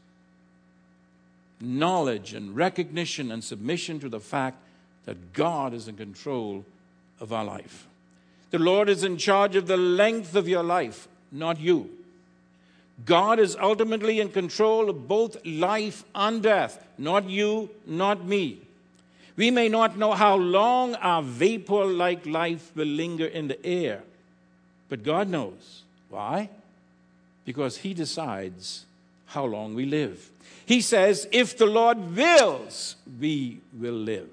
knowledge 1.58 2.34
and 2.34 2.54
recognition 2.54 3.32
and 3.32 3.42
submission 3.42 3.98
to 4.00 4.10
the 4.10 4.20
fact 4.20 4.58
that 5.06 5.32
God 5.32 5.72
is 5.72 5.88
in 5.88 5.96
control 5.96 6.66
of 7.18 7.32
our 7.32 7.44
life. 7.44 7.86
The 8.50 8.58
Lord 8.58 8.90
is 8.90 9.04
in 9.04 9.16
charge 9.16 9.56
of 9.56 9.66
the 9.66 9.78
length 9.78 10.36
of 10.36 10.46
your 10.46 10.62
life, 10.62 11.08
not 11.32 11.58
you. 11.58 11.90
God 13.04 13.40
is 13.40 13.56
ultimately 13.56 14.20
in 14.20 14.28
control 14.28 14.90
of 14.90 15.08
both 15.08 15.44
life 15.44 16.04
and 16.14 16.42
death, 16.42 16.86
not 16.98 17.28
you, 17.28 17.70
not 17.86 18.24
me. 18.24 18.60
We 19.34 19.50
may 19.50 19.68
not 19.68 19.96
know 19.96 20.12
how 20.12 20.36
long 20.36 20.94
our 20.96 21.22
vapor 21.22 21.86
like 21.86 22.26
life 22.26 22.70
will 22.76 22.86
linger 22.86 23.26
in 23.26 23.48
the 23.48 23.64
air, 23.64 24.02
but 24.88 25.02
God 25.02 25.28
knows. 25.28 25.82
Why? 26.10 26.50
Because 27.44 27.78
He 27.78 27.94
decides 27.94 28.84
how 29.26 29.46
long 29.46 29.74
we 29.74 29.86
live. 29.86 30.30
He 30.66 30.80
says, 30.80 31.26
If 31.32 31.56
the 31.56 31.66
Lord 31.66 32.14
wills, 32.14 32.96
we 33.18 33.60
will 33.72 33.94
live. 33.94 34.28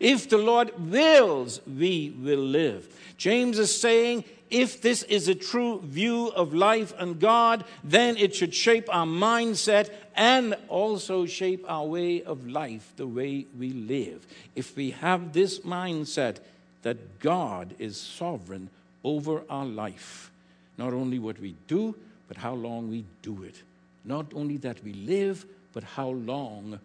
If 0.00 0.28
the 0.28 0.38
Lord 0.38 0.72
wills, 0.90 1.60
we 1.66 2.14
will 2.18 2.40
live. 2.40 2.88
James 3.16 3.58
is 3.58 3.78
saying, 3.78 4.24
if 4.52 4.82
this 4.82 5.02
is 5.04 5.28
a 5.28 5.34
true 5.34 5.80
view 5.80 6.28
of 6.28 6.52
life 6.52 6.92
and 6.98 7.18
God, 7.18 7.64
then 7.82 8.16
it 8.18 8.36
should 8.36 8.54
shape 8.54 8.86
our 8.90 9.06
mindset 9.06 9.90
and 10.14 10.54
also 10.68 11.24
shape 11.24 11.64
our 11.66 11.86
way 11.86 12.22
of 12.22 12.46
life, 12.46 12.92
the 12.96 13.06
way 13.06 13.46
we 13.58 13.70
live. 13.70 14.26
If 14.54 14.76
we 14.76 14.90
have 14.90 15.32
this 15.32 15.60
mindset 15.60 16.36
that 16.82 17.18
God 17.18 17.74
is 17.78 17.96
sovereign 17.96 18.68
over 19.02 19.42
our 19.48 19.64
life, 19.64 20.30
not 20.76 20.92
only 20.92 21.18
what 21.18 21.40
we 21.40 21.54
do, 21.66 21.94
but 22.28 22.36
how 22.36 22.52
long 22.52 22.90
we 22.90 23.04
do 23.22 23.42
it. 23.44 23.62
Not 24.04 24.26
only 24.34 24.58
that 24.58 24.84
we 24.84 24.92
live, 24.92 25.46
but 25.72 25.84
how 25.84 26.10
long 26.10 26.78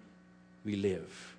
we 0.64 0.76
live. 0.76 1.37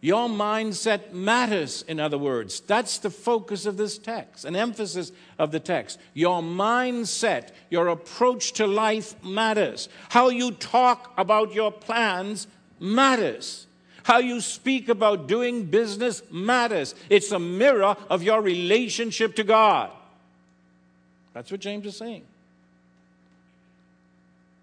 Your 0.00 0.28
mindset 0.28 1.12
matters, 1.12 1.82
in 1.88 1.98
other 1.98 2.18
words. 2.18 2.60
That's 2.60 2.98
the 2.98 3.10
focus 3.10 3.66
of 3.66 3.76
this 3.76 3.98
text, 3.98 4.44
an 4.44 4.54
emphasis 4.54 5.10
of 5.38 5.52
the 5.52 5.60
text. 5.60 5.98
Your 6.12 6.42
mindset, 6.42 7.50
your 7.70 7.88
approach 7.88 8.52
to 8.54 8.66
life 8.66 9.22
matters. 9.24 9.88
How 10.10 10.28
you 10.28 10.52
talk 10.52 11.12
about 11.16 11.54
your 11.54 11.72
plans 11.72 12.46
matters. 12.78 13.66
How 14.04 14.18
you 14.18 14.40
speak 14.40 14.88
about 14.88 15.26
doing 15.26 15.64
business 15.64 16.22
matters. 16.30 16.94
It's 17.08 17.32
a 17.32 17.40
mirror 17.40 17.96
of 18.08 18.22
your 18.22 18.40
relationship 18.40 19.34
to 19.36 19.44
God. 19.44 19.90
That's 21.32 21.50
what 21.50 21.60
James 21.60 21.86
is 21.86 21.96
saying. 21.96 22.22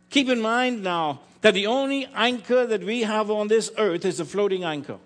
Keep 0.09 0.29
in 0.29 0.39
mind 0.39 0.83
now 0.83 1.21
that 1.41 1.55
the 1.55 1.67
only 1.67 2.07
anchor 2.13 2.65
that 2.67 2.83
we 2.83 3.01
have 3.01 3.29
on 3.29 3.47
this 3.47 3.71
earth 3.77 4.05
is 4.05 4.19
a 4.19 4.25
floating 4.25 4.63
anchor. 4.63 4.99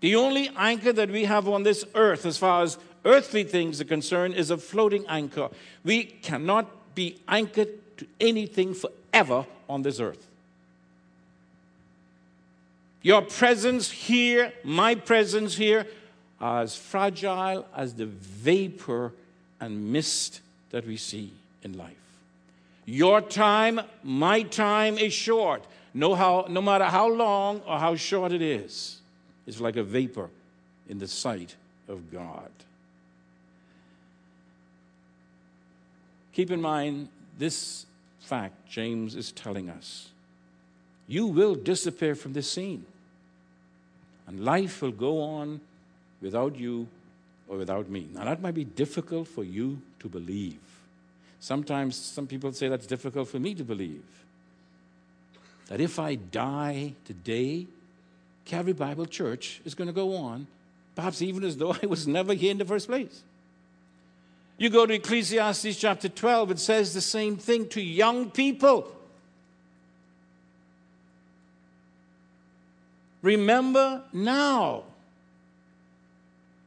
The 0.00 0.16
only 0.16 0.50
anchor 0.56 0.92
that 0.92 1.10
we 1.10 1.24
have 1.24 1.48
on 1.48 1.62
this 1.62 1.84
earth, 1.94 2.24
as 2.24 2.38
far 2.38 2.62
as 2.62 2.78
earthly 3.04 3.44
things 3.44 3.80
are 3.80 3.84
concerned, 3.84 4.34
is 4.34 4.50
a 4.50 4.56
floating 4.56 5.04
anchor. 5.08 5.50
We 5.84 6.04
cannot 6.04 6.94
be 6.94 7.18
anchored 7.28 7.68
to 7.98 8.06
anything 8.18 8.74
forever 8.74 9.46
on 9.68 9.82
this 9.82 10.00
earth. 10.00 10.26
Your 13.02 13.22
presence 13.22 13.90
here, 13.90 14.52
my 14.64 14.94
presence 14.94 15.56
here, 15.56 15.86
are 16.40 16.62
as 16.62 16.76
fragile 16.76 17.66
as 17.76 17.94
the 17.94 18.06
vapor 18.06 19.12
and 19.60 19.92
mist 19.92 20.40
that 20.70 20.86
we 20.86 20.96
see 20.96 21.32
in 21.62 21.76
life. 21.76 21.96
Your 22.86 23.20
time, 23.20 23.80
my 24.02 24.42
time 24.42 24.98
is 24.98 25.12
short. 25.12 25.64
No, 25.92 26.14
how, 26.14 26.46
no 26.48 26.62
matter 26.62 26.84
how 26.84 27.08
long 27.08 27.60
or 27.60 27.78
how 27.78 27.96
short 27.96 28.32
it 28.32 28.42
is, 28.42 28.99
it's 29.50 29.60
like 29.60 29.76
a 29.76 29.82
vapor 29.82 30.30
in 30.88 31.00
the 31.00 31.08
sight 31.08 31.56
of 31.88 32.12
God. 32.12 32.50
Keep 36.32 36.52
in 36.52 36.60
mind 36.60 37.08
this 37.36 37.84
fact 38.20 38.68
James 38.68 39.16
is 39.16 39.32
telling 39.32 39.68
us. 39.68 40.10
You 41.08 41.26
will 41.26 41.56
disappear 41.56 42.14
from 42.14 42.32
this 42.32 42.48
scene, 42.48 42.86
and 44.28 44.44
life 44.44 44.82
will 44.82 44.92
go 44.92 45.20
on 45.20 45.60
without 46.22 46.54
you 46.54 46.86
or 47.48 47.56
without 47.56 47.88
me. 47.88 48.08
Now, 48.14 48.26
that 48.26 48.40
might 48.40 48.54
be 48.54 48.62
difficult 48.64 49.26
for 49.26 49.42
you 49.42 49.82
to 49.98 50.08
believe. 50.08 50.60
Sometimes 51.40 51.96
some 51.96 52.28
people 52.28 52.52
say 52.52 52.68
that's 52.68 52.86
difficult 52.86 53.26
for 53.26 53.40
me 53.40 53.56
to 53.56 53.64
believe. 53.64 54.04
That 55.66 55.80
if 55.80 55.98
I 55.98 56.14
die 56.14 56.94
today, 57.04 57.66
Calvary 58.44 58.72
Bible 58.72 59.06
Church 59.06 59.60
is 59.64 59.74
going 59.74 59.88
to 59.88 59.94
go 59.94 60.16
on, 60.16 60.46
perhaps 60.94 61.22
even 61.22 61.44
as 61.44 61.56
though 61.56 61.76
I 61.82 61.86
was 61.86 62.06
never 62.06 62.34
here 62.34 62.50
in 62.50 62.58
the 62.58 62.64
first 62.64 62.88
place. 62.88 63.22
You 64.58 64.68
go 64.68 64.84
to 64.84 64.94
Ecclesiastes 64.94 65.76
chapter 65.78 66.08
12, 66.08 66.50
it 66.50 66.58
says 66.58 66.92
the 66.92 67.00
same 67.00 67.36
thing 67.36 67.68
to 67.70 67.80
young 67.80 68.30
people. 68.30 68.92
Remember 73.22 74.02
now 74.12 74.84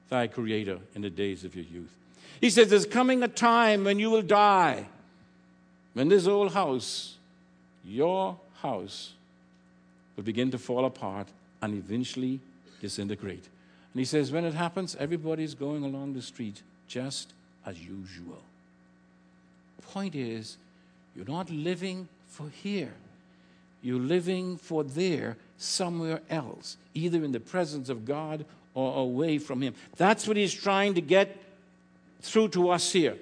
thy 0.10 0.28
Creator 0.28 0.80
in 0.96 1.02
the 1.02 1.10
days 1.10 1.44
of 1.44 1.56
your 1.56 1.66
youth. 1.66 1.92
He 2.40 2.50
says, 2.50 2.70
There's 2.70 2.86
coming 2.86 3.24
a 3.24 3.28
time 3.28 3.84
when 3.84 4.00
you 4.00 4.10
will 4.10 4.22
die, 4.22 4.88
when 5.94 6.10
this 6.10 6.28
old 6.28 6.54
house, 6.54 7.16
your 7.84 8.38
house, 8.62 9.14
will 10.16 10.24
begin 10.24 10.52
to 10.52 10.58
fall 10.58 10.86
apart 10.86 11.28
and 11.64 11.74
eventually 11.74 12.42
disintegrate. 12.82 13.48
And 13.94 14.00
he 14.00 14.06
says, 14.06 14.32
When 14.32 14.44
it 14.44 14.54
happens, 14.54 14.96
everybody's 14.98 15.56
going 15.56 15.84
along 15.84 16.14
the 16.14 16.22
street 16.22 16.62
just 16.88 17.34
as 17.66 17.80
usual. 17.80 18.44
Point 19.92 20.14
is, 20.14 20.58
you're 21.16 21.26
not 21.26 21.50
living 21.50 22.10
for 22.28 22.50
here. 22.50 22.94
You're 23.82 24.00
living 24.00 24.58
for 24.58 24.84
there, 24.84 25.38
somewhere 25.58 26.22
else, 26.30 26.78
either 26.94 27.24
in 27.24 27.32
the 27.32 27.40
presence 27.40 27.90
of 27.90 28.06
God 28.06 28.46
or 28.74 29.00
away 29.00 29.38
from 29.38 29.62
Him. 29.62 29.74
That's 29.96 30.28
what 30.28 30.36
He's 30.36 30.54
trying 30.54 30.96
to 30.96 31.02
get 31.02 31.42
through 32.22 32.50
to 32.50 32.70
us 32.72 32.92
here. 32.92 33.16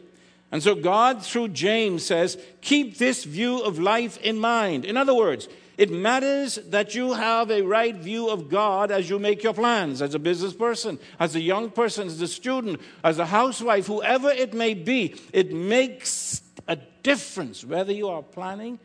And 0.52 0.64
so, 0.64 0.76
God, 0.76 1.24
through 1.24 1.50
James, 1.50 2.06
says, 2.06 2.38
keep 2.62 2.98
this 2.98 3.24
view 3.24 3.62
of 3.62 3.80
life 3.80 4.18
in 4.18 4.38
mind. 4.40 4.84
In 4.86 4.98
other 4.98 5.14
words, 5.14 5.48
it 5.82 5.90
matters 5.90 6.60
that 6.70 6.94
you 6.94 7.14
have 7.14 7.50
a 7.50 7.64
right 7.64 7.96
view 7.96 8.30
of 8.30 8.50
God 8.50 8.92
as 8.92 9.10
you 9.10 9.18
make 9.18 9.42
your 9.42 9.56
plans, 9.56 10.04
as 10.04 10.14
a 10.14 10.20
business 10.20 10.54
person, 10.54 11.00
as 11.20 11.36
a 11.36 11.42
young 11.42 11.72
person, 11.72 12.06
as 12.06 12.22
a 12.22 12.28
student, 12.28 12.80
as 13.04 13.18
a 13.18 13.26
housewife, 13.26 13.88
whoever 13.88 14.30
it 14.30 14.54
may 14.54 14.76
be. 14.76 15.16
It 15.34 15.52
makes 15.52 16.44
a 16.68 16.78
difference 17.02 17.66
whether 17.66 17.92
you 17.92 18.10
are 18.10 18.22
planning 18.22 18.78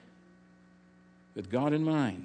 with 1.34 1.50
God 1.50 1.74
in 1.74 1.84
mind. 1.84 2.24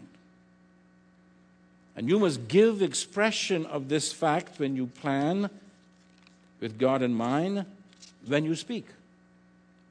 And 1.98 2.08
you 2.08 2.18
must 2.18 2.48
give 2.48 2.82
expression 2.82 3.66
of 3.66 3.90
this 3.90 4.14
fact 4.14 4.58
when 4.58 4.78
you 4.78 4.88
plan 4.88 5.50
with 6.62 6.80
God 6.80 7.02
in 7.02 7.14
mind, 7.14 7.66
when 8.26 8.46
you 8.46 8.56
speak, 8.56 8.86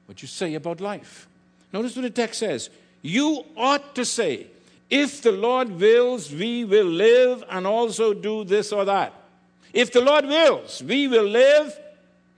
what 0.07 0.23
you 0.23 0.27
say 0.27 0.55
about 0.55 0.81
life. 0.81 1.27
Notice 1.71 1.95
what 1.95 2.01
the 2.01 2.09
text 2.09 2.39
says. 2.39 2.71
You 3.03 3.45
ought 3.55 3.93
to 3.93 4.05
say, 4.05 4.47
if 4.91 5.21
the 5.21 5.31
Lord 5.31 5.79
wills, 5.79 6.33
we 6.33 6.65
will 6.65 6.85
live 6.85 7.45
and 7.49 7.65
also 7.65 8.13
do 8.13 8.43
this 8.43 8.73
or 8.73 8.83
that. 8.83 9.13
If 9.73 9.93
the 9.93 10.01
Lord 10.01 10.25
wills, 10.25 10.83
we 10.83 11.07
will 11.07 11.23
live 11.23 11.79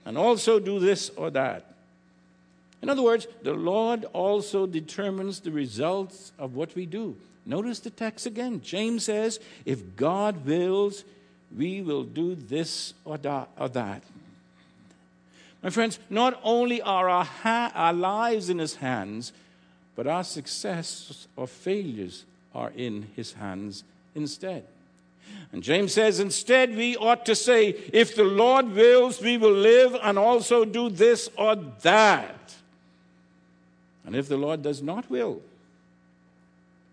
and 0.04 0.16
also 0.16 0.60
do 0.60 0.78
this 0.78 1.10
or 1.16 1.30
that. 1.30 1.74
In 2.80 2.88
other 2.88 3.02
words, 3.02 3.26
the 3.42 3.54
Lord 3.54 4.04
also 4.12 4.66
determines 4.66 5.40
the 5.40 5.50
results 5.50 6.30
of 6.38 6.54
what 6.54 6.76
we 6.76 6.86
do. 6.86 7.16
Notice 7.44 7.80
the 7.80 7.90
text 7.90 8.24
again. 8.24 8.60
James 8.62 9.04
says, 9.04 9.40
if 9.64 9.96
God 9.96 10.46
wills, 10.46 11.02
we 11.56 11.82
will 11.82 12.04
do 12.04 12.36
this 12.36 12.94
or 13.04 13.18
that. 13.18 14.02
My 15.60 15.70
friends, 15.70 15.98
not 16.08 16.38
only 16.44 16.80
are 16.82 17.08
our, 17.08 17.24
ha- 17.24 17.72
our 17.74 17.92
lives 17.92 18.48
in 18.48 18.58
His 18.60 18.76
hands, 18.76 19.32
but 19.96 20.06
our 20.06 20.22
success 20.22 21.26
or 21.36 21.48
failures 21.48 22.24
are 22.54 22.72
in 22.76 23.08
his 23.16 23.32
hands 23.32 23.84
instead. 24.14 24.64
And 25.52 25.62
James 25.62 25.92
says, 25.92 26.20
instead, 26.20 26.74
we 26.76 26.96
ought 26.96 27.26
to 27.26 27.34
say, 27.34 27.68
if 27.92 28.14
the 28.14 28.24
Lord 28.24 28.72
wills, 28.72 29.20
we 29.20 29.36
will 29.36 29.52
live 29.52 29.96
and 30.02 30.18
also 30.18 30.64
do 30.64 30.90
this 30.90 31.28
or 31.36 31.56
that. 31.82 32.54
And 34.06 34.14
if 34.14 34.28
the 34.28 34.36
Lord 34.36 34.62
does 34.62 34.82
not 34.82 35.08
will, 35.10 35.40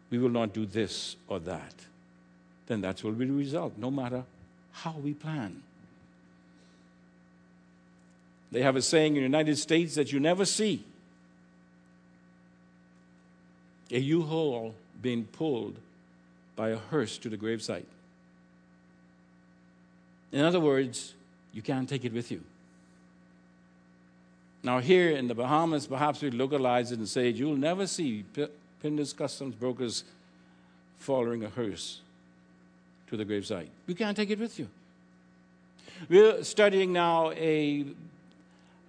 we 0.10 0.17
will 0.17 0.30
not 0.30 0.54
do 0.54 0.65
this 0.65 1.15
or 1.28 1.39
that. 1.39 1.74
Then 2.67 2.82
that's 2.82 3.04
what 3.04 3.12
will 3.12 3.19
be 3.19 3.26
the 3.26 3.34
result, 3.34 3.74
no 3.78 3.91
matter 3.91 4.24
how 4.71 4.91
we 4.91 5.13
plan. 5.13 5.62
They 8.52 8.62
have 8.62 8.76
a 8.76 8.82
saying 8.82 9.15
in 9.15 9.21
the 9.21 9.28
United 9.28 9.58
States 9.58 9.95
that 9.95 10.12
you 10.12 10.19
never 10.19 10.45
see 10.45 10.84
a 13.89 14.00
U-Haul 14.00 14.74
being 15.02 15.26
pulled 15.26 15.78
by 16.56 16.70
a 16.70 16.78
hearse 16.78 17.18
to 17.20 17.30
the 17.30 17.38
gravesite. 17.38 17.86
In 20.32 20.44
other 20.44 20.60
words, 20.60 21.14
you 21.54 21.62
can't 21.62 21.90
take 21.90 22.06
it 22.06 22.14
with 22.14 22.32
you. 22.32 22.42
Now, 24.64 24.80
here 24.80 25.10
in 25.10 25.28
the 25.28 25.34
Bahamas, 25.34 25.88
perhaps 25.88 26.22
we 26.22 26.30
localize 26.30 26.92
it 26.92 27.00
and 27.00 27.10
say, 27.10 27.30
you'll 27.30 27.56
never 27.56 27.88
see 27.88 28.24
Pinder's 28.82 29.12
Customs 29.12 29.56
brokers 29.56 30.04
following 31.00 31.44
a 31.44 31.50
hearse 31.50 32.02
to 33.08 33.18
the 33.18 33.26
gravesite. 33.26 33.68
You 33.88 33.96
can't 33.96 34.16
take 34.16 34.30
it 34.30 34.40
with 34.40 34.60
you. 34.60 34.68
We're 36.10 36.44
studying 36.44 36.94
now 36.94 37.32
a, 37.32 37.86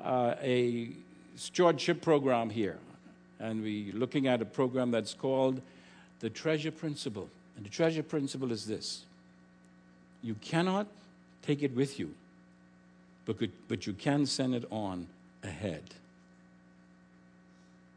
uh, 0.01 0.35
a 0.42 0.90
stewardship 1.37 2.03
program 2.03 2.51
here, 2.51 2.79
and 3.40 3.62
we're 3.62 3.94
looking 3.94 4.27
at 4.29 4.42
a 4.42 4.44
program 4.44 4.90
that's 4.90 5.14
called 5.14 5.61
the 6.22 6.30
treasure 6.30 6.70
principle. 6.70 7.28
And 7.56 7.66
the 7.66 7.68
treasure 7.68 8.02
principle 8.02 8.50
is 8.50 8.64
this 8.64 9.04
you 10.22 10.35
cannot 10.40 10.87
take 11.42 11.62
it 11.62 11.76
with 11.76 11.98
you, 11.98 12.14
but, 13.26 13.37
but 13.68 13.87
you 13.87 13.92
can 13.92 14.24
send 14.24 14.54
it 14.54 14.64
on 14.70 15.08
ahead. 15.42 15.82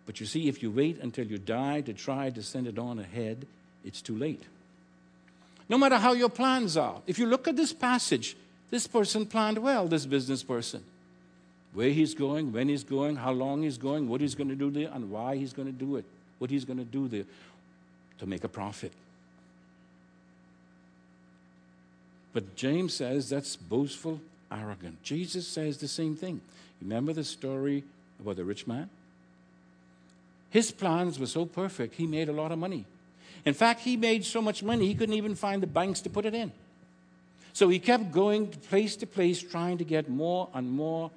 But 0.06 0.20
you 0.20 0.26
see, 0.26 0.48
if 0.48 0.62
you 0.62 0.70
wait 0.70 1.00
until 1.00 1.26
you 1.26 1.38
die 1.38 1.82
to 1.82 1.94
try 1.94 2.30
to 2.32 2.44
send 2.44 2.68
it 2.68 2.78
on 2.78 3.00
ahead, 3.00 3.48
it's 3.84 4.02
too 4.02 4.18
late. 4.18 4.44
No 5.68 5.78
matter 5.80 5.98
how 5.98 6.14
your 6.14 6.30
plans 6.30 6.78
are, 6.78 7.02
if 7.08 7.18
you 7.18 7.26
look 7.26 7.48
at 7.48 7.56
this 7.56 7.74
passage, 7.74 8.36
this 8.70 8.86
person 8.86 9.26
planned 9.26 9.58
well, 9.60 9.88
this 9.88 10.06
business 10.06 10.44
person. 10.44 10.84
Where 11.74 11.90
he's 11.90 12.14
going, 12.14 12.54
when 12.54 12.70
he's 12.70 12.84
going, 12.84 13.16
how 13.16 13.32
long 13.32 13.64
he's 13.64 13.78
going, 13.78 14.08
what 14.08 14.22
he's 14.22 14.36
going 14.36 14.50
to 14.50 14.56
do 14.56 14.70
there, 14.70 14.90
and 14.94 15.10
why 15.10 15.38
he's 15.38 15.54
going 15.54 15.68
to 15.68 15.86
do 15.86 15.96
it, 15.96 16.06
what 16.38 16.50
he's 16.52 16.66
going 16.66 16.80
to 16.80 16.86
do 16.86 17.08
there 17.08 17.26
to 18.20 18.26
make 18.26 18.44
a 18.44 18.50
profit. 18.50 18.92
But 22.34 22.56
James 22.56 22.94
says 22.94 23.30
that's 23.30 23.56
boastful, 23.56 24.20
arrogant. 24.52 25.02
Jesus 25.04 25.48
says 25.48 25.78
the 25.78 25.88
same 25.88 26.16
thing. 26.16 26.42
Remember 26.82 27.14
the 27.14 27.24
story 27.24 27.84
about 28.20 28.36
the 28.36 28.44
rich 28.44 28.68
man? 28.68 28.90
His 30.50 30.72
plans 30.72 31.20
were 31.20 31.28
so 31.28 31.46
perfect, 31.46 31.96
he 31.96 32.08
made 32.08 32.30
a 32.30 32.34
lot 32.34 32.52
of 32.52 32.60
money. 32.60 32.86
In 33.46 33.54
fact, 33.54 33.82
he 33.82 33.96
made 33.96 34.26
so 34.26 34.42
much 34.42 34.64
money 34.64 34.88
he 34.88 34.96
couldn't 34.96 35.16
even 35.16 35.36
find 35.36 35.62
the 35.62 35.68
banks 35.68 36.02
to 36.02 36.10
put 36.10 36.26
it 36.26 36.34
in. 36.34 36.52
So 37.54 37.70
he 37.70 37.80
kept 37.80 38.12
going 38.12 38.48
place 38.48 38.98
to 38.98 39.08
place 39.08 39.42
trying 39.42 39.78
to 39.78 39.86
get 39.86 40.10
more 40.10 40.50
and 40.54 40.70
more 40.70 41.12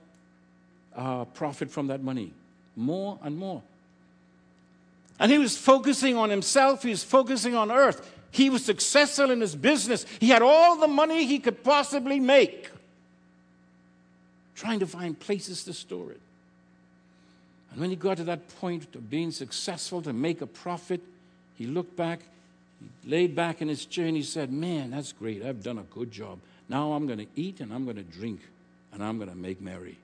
uh, 0.95 1.25
profit 1.25 1.71
from 1.71 1.89
that 1.89 2.03
money. 2.03 2.33
More 2.77 3.19
and 3.23 3.37
more. 3.37 3.63
And 5.19 5.33
he 5.33 5.39
was 5.39 5.57
focusing 5.57 6.17
on 6.17 6.31
himself, 6.31 6.83
he 6.83 6.91
was 6.91 7.03
focusing 7.03 7.55
on 7.55 7.71
earth. 7.71 8.15
He 8.31 8.51
was 8.51 8.65
successful 8.65 9.31
in 9.31 9.41
his 9.41 9.57
business. 9.57 10.05
He 10.21 10.29
had 10.29 10.43
all 10.43 10.77
the 10.77 10.87
money 10.87 11.25
he 11.25 11.39
could 11.39 11.65
possibly 11.65 12.21
make, 12.21 12.71
trying 14.55 14.81
to 14.81 14.87
find 14.87 15.19
places 15.19 15.65
to 15.65 15.73
store 15.73 16.11
it. 16.11 16.21
And 17.71 17.81
when 17.81 17.91
he 17.91 17.97
got 17.97 18.19
to 18.19 18.25
that 18.25 18.49
point 18.61 18.95
of 18.95 19.11
being 19.11 19.31
successful 19.31 20.03
to 20.03 20.13
make 20.13 20.41
a 20.41 20.47
profit, 20.47 21.01
he 21.57 21.67
looked 21.67 21.97
back, 21.97 22.21
he 22.81 23.11
laid 23.11 23.35
back 23.35 23.63
in 23.63 23.69
his 23.69 23.87
chair, 23.87 24.07
and 24.07 24.17
he 24.17 24.23
said, 24.23 24.53
Man, 24.53 24.91
that's 24.91 25.13
great. 25.13 25.45
I've 25.45 25.63
done 25.63 25.79
a 25.79 25.83
good 25.95 26.11
job. 26.13 26.39
Now 26.69 26.93
I'm 26.93 27.07
going 27.07 27.19
to 27.19 27.27
eat 27.35 27.61
and 27.61 27.73
I'm 27.73 27.85
going 27.85 27.97
to 27.97 28.03
drink 28.03 28.41
and 28.93 29.03
I'm 29.03 29.17
going 29.17 29.31
to 29.31 29.37
make 29.37 29.61
merry. 29.61 29.97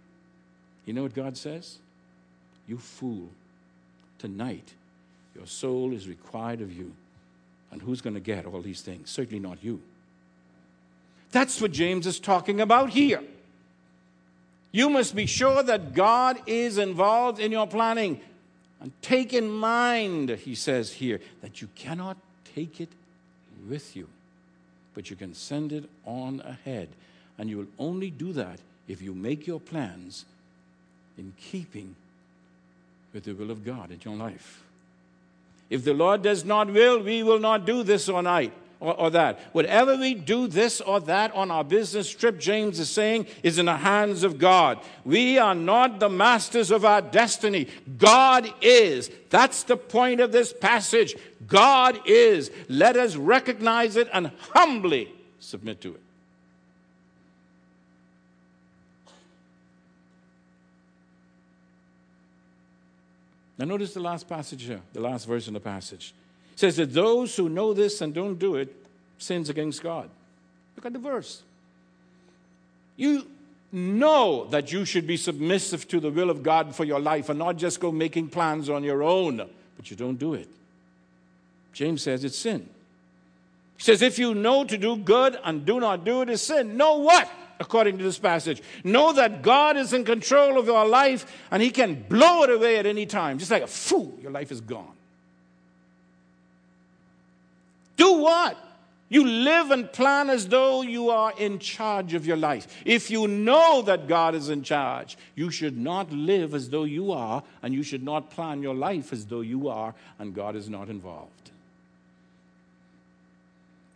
You 0.86 0.92
know 0.92 1.02
what 1.02 1.14
God 1.14 1.36
says? 1.36 1.78
You 2.66 2.78
fool. 2.78 3.28
Tonight, 4.18 4.72
your 5.34 5.46
soul 5.46 5.92
is 5.92 6.08
required 6.08 6.60
of 6.60 6.72
you. 6.72 6.92
And 7.70 7.82
who's 7.82 8.00
going 8.00 8.14
to 8.14 8.20
get 8.20 8.46
all 8.46 8.60
these 8.60 8.82
things? 8.82 9.10
Certainly 9.10 9.40
not 9.40 9.62
you. 9.62 9.80
That's 11.32 11.60
what 11.60 11.72
James 11.72 12.06
is 12.06 12.20
talking 12.20 12.60
about 12.60 12.90
here. 12.90 13.22
You 14.70 14.90
must 14.90 15.14
be 15.14 15.26
sure 15.26 15.62
that 15.62 15.94
God 15.94 16.38
is 16.46 16.78
involved 16.78 17.40
in 17.40 17.52
your 17.52 17.66
planning. 17.66 18.20
And 18.80 18.92
take 19.02 19.32
in 19.32 19.48
mind, 19.50 20.30
he 20.30 20.54
says 20.54 20.92
here, 20.92 21.20
that 21.42 21.62
you 21.62 21.68
cannot 21.74 22.16
take 22.54 22.80
it 22.80 22.90
with 23.68 23.96
you, 23.96 24.08
but 24.94 25.10
you 25.10 25.16
can 25.16 25.32
send 25.34 25.72
it 25.72 25.88
on 26.04 26.40
ahead. 26.40 26.88
And 27.38 27.48
you 27.48 27.58
will 27.58 27.66
only 27.78 28.10
do 28.10 28.32
that 28.32 28.58
if 28.86 29.00
you 29.00 29.14
make 29.14 29.46
your 29.46 29.60
plans 29.60 30.24
in 31.16 31.32
keeping 31.40 31.96
with 33.12 33.24
the 33.24 33.32
will 33.32 33.52
of 33.52 33.64
God 33.64 33.90
in 33.90 34.00
your 34.04 34.16
life. 34.16 34.63
If 35.70 35.84
the 35.84 35.94
Lord 35.94 36.22
does 36.22 36.44
not 36.44 36.70
will, 36.70 37.02
we 37.02 37.22
will 37.22 37.38
not 37.38 37.64
do 37.64 37.82
this 37.82 38.08
or 38.08 38.22
night 38.22 38.52
or, 38.84 38.94
or, 39.00 39.10
that. 39.10 39.40
Whatever 39.52 39.96
we 39.96 40.14
do, 40.14 40.46
this 40.46 40.80
or 40.82 41.00
that 41.00 41.34
on 41.34 41.50
our 41.50 41.64
business 41.64 42.10
trip, 42.10 42.38
James 42.38 42.78
is 42.78 42.90
saying, 42.90 43.26
is 43.42 43.58
in 43.58 43.66
the 43.66 43.76
hands 43.76 44.22
of 44.24 44.38
God. 44.38 44.78
We 45.04 45.38
are 45.38 45.54
not 45.54 46.00
the 46.00 46.10
masters 46.10 46.70
of 46.70 46.84
our 46.84 47.00
destiny. 47.00 47.68
God 47.96 48.52
is. 48.60 49.10
That's 49.30 49.62
the 49.62 49.78
point 49.78 50.20
of 50.20 50.32
this 50.32 50.52
passage. 50.52 51.16
God 51.46 51.98
is. 52.04 52.50
Let 52.68 52.96
us 52.96 53.16
recognize 53.16 53.96
it 53.96 54.08
and 54.12 54.30
humbly 54.52 55.12
submit 55.38 55.80
to 55.80 55.94
it. 55.94 56.03
Now, 63.56 63.66
notice 63.66 63.94
the 63.94 64.00
last 64.00 64.28
passage 64.28 64.64
here, 64.64 64.80
the 64.92 65.00
last 65.00 65.26
verse 65.26 65.46
in 65.46 65.54
the 65.54 65.60
passage. 65.60 66.12
It 66.54 66.58
says 66.58 66.76
that 66.76 66.92
those 66.92 67.36
who 67.36 67.48
know 67.48 67.72
this 67.72 68.00
and 68.00 68.12
don't 68.12 68.38
do 68.38 68.56
it 68.56 68.74
sins 69.18 69.48
against 69.48 69.82
God. 69.82 70.08
Look 70.76 70.86
at 70.86 70.92
the 70.92 70.98
verse. 70.98 71.42
You 72.96 73.26
know 73.72 74.46
that 74.50 74.72
you 74.72 74.84
should 74.84 75.06
be 75.06 75.16
submissive 75.16 75.86
to 75.88 76.00
the 76.00 76.10
will 76.10 76.30
of 76.30 76.42
God 76.42 76.74
for 76.74 76.84
your 76.84 77.00
life 77.00 77.28
and 77.28 77.38
not 77.38 77.56
just 77.56 77.80
go 77.80 77.90
making 77.90 78.28
plans 78.28 78.68
on 78.68 78.84
your 78.84 79.02
own, 79.02 79.36
but 79.76 79.90
you 79.90 79.96
don't 79.96 80.18
do 80.18 80.34
it. 80.34 80.48
James 81.72 82.02
says 82.02 82.24
it's 82.24 82.38
sin. 82.38 82.68
He 83.76 83.82
says, 83.82 84.02
if 84.02 84.18
you 84.18 84.34
know 84.34 84.64
to 84.64 84.78
do 84.78 84.96
good 84.96 85.36
and 85.44 85.66
do 85.66 85.80
not 85.80 86.04
do 86.04 86.22
it 86.22 86.30
is 86.30 86.42
sin. 86.42 86.76
Know 86.76 86.98
what? 86.98 87.28
According 87.60 87.98
to 87.98 88.04
this 88.04 88.18
passage. 88.18 88.62
Know 88.82 89.12
that 89.12 89.42
God 89.42 89.76
is 89.76 89.92
in 89.92 90.04
control 90.04 90.58
of 90.58 90.66
your 90.66 90.86
life 90.86 91.26
and 91.50 91.62
He 91.62 91.70
can 91.70 92.04
blow 92.08 92.42
it 92.42 92.50
away 92.50 92.78
at 92.78 92.86
any 92.86 93.06
time. 93.06 93.38
Just 93.38 93.50
like 93.50 93.62
a 93.62 93.66
fool, 93.66 94.18
your 94.20 94.30
life 94.30 94.52
is 94.52 94.60
gone. 94.60 94.92
Do 97.96 98.14
what? 98.14 98.56
You 99.08 99.24
live 99.26 99.70
and 99.70 99.92
plan 99.92 100.30
as 100.30 100.48
though 100.48 100.82
you 100.82 101.10
are 101.10 101.32
in 101.38 101.58
charge 101.58 102.14
of 102.14 102.26
your 102.26 102.36
life. 102.36 102.66
If 102.84 103.10
you 103.10 103.28
know 103.28 103.82
that 103.82 104.08
God 104.08 104.34
is 104.34 104.48
in 104.48 104.62
charge, 104.62 105.16
you 105.34 105.50
should 105.50 105.76
not 105.76 106.10
live 106.10 106.54
as 106.54 106.70
though 106.70 106.84
you 106.84 107.12
are, 107.12 107.42
and 107.62 107.74
you 107.74 107.82
should 107.82 108.02
not 108.02 108.30
plan 108.30 108.62
your 108.62 108.74
life 108.74 109.12
as 109.12 109.26
though 109.26 109.42
you 109.42 109.68
are, 109.68 109.94
and 110.18 110.34
God 110.34 110.56
is 110.56 110.68
not 110.68 110.88
involved. 110.88 111.50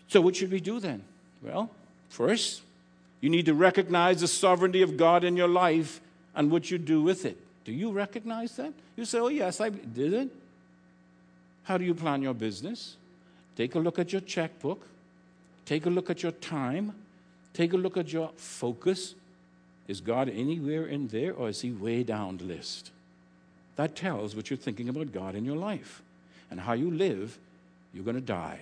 So, 0.08 0.20
what 0.20 0.36
should 0.36 0.50
we 0.50 0.60
do 0.60 0.78
then? 0.78 1.02
Well, 1.42 1.70
first, 2.10 2.62
you 3.20 3.30
need 3.30 3.46
to 3.46 3.54
recognize 3.54 4.20
the 4.20 4.28
sovereignty 4.28 4.82
of 4.82 4.96
God 4.96 5.24
in 5.24 5.36
your 5.36 5.48
life 5.48 6.00
and 6.34 6.50
what 6.50 6.70
you 6.70 6.78
do 6.78 7.02
with 7.02 7.24
it. 7.24 7.36
Do 7.64 7.72
you 7.72 7.90
recognize 7.90 8.56
that? 8.56 8.72
You 8.96 9.04
say, 9.04 9.18
Oh, 9.18 9.28
yes, 9.28 9.60
I 9.60 9.70
did 9.70 10.12
it. 10.12 10.28
How 11.64 11.76
do 11.76 11.84
you 11.84 11.94
plan 11.94 12.22
your 12.22 12.34
business? 12.34 12.96
Take 13.56 13.74
a 13.74 13.78
look 13.78 13.98
at 13.98 14.12
your 14.12 14.20
checkbook. 14.20 14.86
Take 15.66 15.84
a 15.84 15.90
look 15.90 16.08
at 16.08 16.22
your 16.22 16.32
time. 16.32 16.94
Take 17.52 17.72
a 17.72 17.76
look 17.76 17.96
at 17.96 18.12
your 18.12 18.30
focus. 18.36 19.14
Is 19.88 20.00
God 20.00 20.28
anywhere 20.28 20.86
in 20.86 21.08
there 21.08 21.32
or 21.32 21.48
is 21.48 21.60
He 21.60 21.72
way 21.72 22.04
down 22.04 22.36
the 22.36 22.44
list? 22.44 22.90
That 23.76 23.96
tells 23.96 24.34
what 24.34 24.48
you're 24.48 24.56
thinking 24.56 24.88
about 24.88 25.12
God 25.12 25.34
in 25.34 25.44
your 25.44 25.56
life. 25.56 26.02
And 26.50 26.60
how 26.60 26.72
you 26.72 26.90
live, 26.90 27.36
you're 27.92 28.04
going 28.04 28.16
to 28.16 28.22
die. 28.22 28.60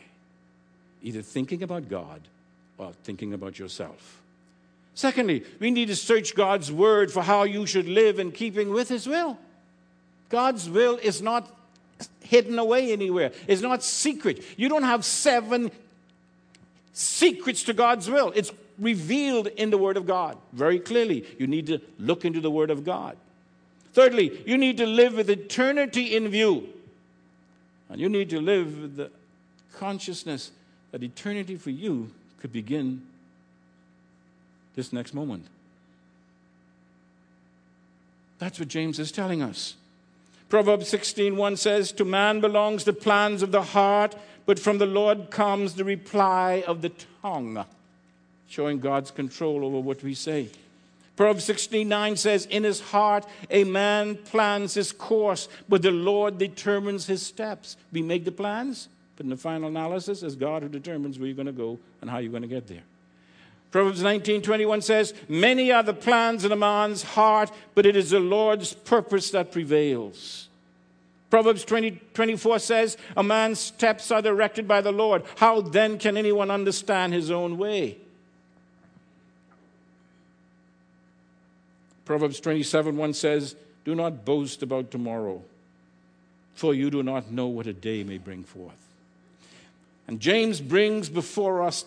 Either 1.03 1.23
thinking 1.23 1.62
about 1.62 1.88
God 1.88 2.23
or 2.79 2.92
thinking 3.05 3.33
about 3.33 3.59
yourself. 3.59 4.21
Secondly, 4.96 5.44
we 5.61 5.70
need 5.70 5.88
to 5.88 5.94
search 5.94 6.35
God's 6.35 6.72
word 6.72 7.12
for 7.12 7.22
how 7.22 7.44
you 7.44 7.66
should 7.66 7.87
live 7.87 8.18
in 8.18 8.32
keeping 8.32 8.70
with 8.70 8.88
His 8.88 9.06
will. 9.06 9.38
God's 10.30 10.70
will 10.70 10.96
is 10.96 11.20
not 11.20 11.54
hidden 12.20 12.59
away 12.59 12.92
anywhere, 12.92 13.30
it's 13.46 13.61
not 13.61 13.85
secret. 13.85 14.42
You 14.56 14.70
don't 14.70 14.85
have 14.85 15.04
seven 15.04 15.70
secrets 16.94 17.62
to 17.64 17.74
God's 17.74 18.09
will. 18.09 18.32
It's 18.35 18.50
revealed 18.78 19.48
in 19.48 19.68
the 19.68 19.76
Word 19.76 19.98
of 19.98 20.06
God 20.06 20.38
very 20.54 20.78
clearly. 20.78 21.26
You 21.38 21.46
need 21.46 21.66
to 21.66 21.78
look 21.98 22.24
into 22.24 22.40
the 22.40 22.50
Word 22.50 22.70
of 22.70 22.82
God. 22.82 23.18
Thirdly, 23.92 24.42
you 24.46 24.56
need 24.56 24.78
to 24.78 24.87
live 24.87 25.14
with 25.14 25.28
eternity 25.28 26.16
in 26.16 26.28
view. 26.28 26.68
And 27.90 28.00
you 28.00 28.09
need 28.09 28.30
to 28.30 28.40
live 28.40 28.80
with 28.80 28.96
the 28.96 29.11
consciousness 29.74 30.52
that 30.90 31.02
eternity 31.02 31.56
for 31.56 31.70
you 31.70 32.11
could 32.40 32.52
begin 32.52 33.02
this 34.76 34.92
next 34.92 35.14
moment. 35.14 35.46
That's 38.38 38.60
what 38.60 38.68
James 38.68 38.98
is 38.98 39.10
telling 39.10 39.42
us. 39.42 39.74
Proverbs 40.48 40.88
16:1 40.88 41.56
says, 41.56 41.90
"To 41.92 42.04
man 42.04 42.40
belongs 42.40 42.84
the 42.84 42.92
plans 42.92 43.42
of 43.42 43.50
the 43.50 43.62
heart, 43.62 44.14
but 44.44 44.60
from 44.60 44.78
the 44.78 44.86
Lord 44.86 45.30
comes 45.30 45.74
the 45.74 45.84
reply 45.84 46.62
of 46.66 46.82
the 46.82 46.92
tongue," 47.22 47.64
showing 48.48 48.78
God's 48.78 49.10
control 49.10 49.64
over 49.64 49.80
what 49.80 50.04
we 50.04 50.14
say. 50.14 50.50
Proverbs 51.16 51.44
16:9 51.44 52.14
says, 52.16 52.46
"In 52.46 52.62
his 52.62 52.80
heart 52.80 53.26
a 53.50 53.64
man 53.64 54.16
plans 54.16 54.74
his 54.74 54.92
course, 54.92 55.48
but 55.68 55.80
the 55.80 55.90
Lord 55.90 56.38
determines 56.38 57.06
his 57.06 57.22
steps." 57.22 57.76
We 57.90 58.02
make 58.02 58.24
the 58.26 58.32
plans, 58.32 58.88
but 59.16 59.24
in 59.24 59.30
the 59.30 59.36
final 59.38 59.68
analysis, 59.70 60.22
it's 60.22 60.34
God 60.34 60.62
who 60.62 60.68
determines 60.68 61.18
where 61.18 61.26
you're 61.26 61.34
going 61.34 61.46
to 61.46 61.52
go 61.52 61.78
and 62.02 62.10
how 62.10 62.18
you're 62.18 62.30
going 62.30 62.42
to 62.42 62.48
get 62.48 62.68
there. 62.68 62.84
Proverbs 63.76 64.02
19:21 64.02 64.80
says, 64.80 65.12
"Many 65.28 65.70
are 65.70 65.82
the 65.82 65.92
plans 65.92 66.46
in 66.46 66.50
a 66.50 66.56
man's 66.56 67.02
heart, 67.02 67.50
but 67.74 67.84
it 67.84 67.94
is 67.94 68.08
the 68.08 68.18
Lord's 68.18 68.72
purpose 68.72 69.30
that 69.32 69.52
prevails." 69.52 70.48
Proverbs 71.28 71.62
20, 71.62 72.00
24 72.14 72.58
says, 72.58 72.96
A 73.18 73.22
man's 73.22 73.60
steps 73.60 74.10
are 74.10 74.22
directed 74.22 74.66
by 74.66 74.80
the 74.80 74.92
Lord. 74.92 75.24
How 75.36 75.60
then 75.60 75.98
can 75.98 76.16
anyone 76.16 76.50
understand 76.50 77.12
his 77.12 77.30
own 77.30 77.58
way? 77.58 77.98
Proverbs 82.06 82.40
27 82.40 82.96
1 82.96 83.12
says, 83.12 83.56
Do 83.84 83.94
not 83.94 84.24
boast 84.24 84.62
about 84.62 84.90
tomorrow, 84.90 85.42
for 86.54 86.72
you 86.72 86.88
do 86.88 87.02
not 87.02 87.30
know 87.30 87.48
what 87.48 87.66
a 87.66 87.74
day 87.74 88.02
may 88.04 88.16
bring 88.16 88.42
forth. 88.42 88.88
And 90.08 90.18
James 90.18 90.62
brings 90.62 91.10
before 91.10 91.62
us 91.62 91.84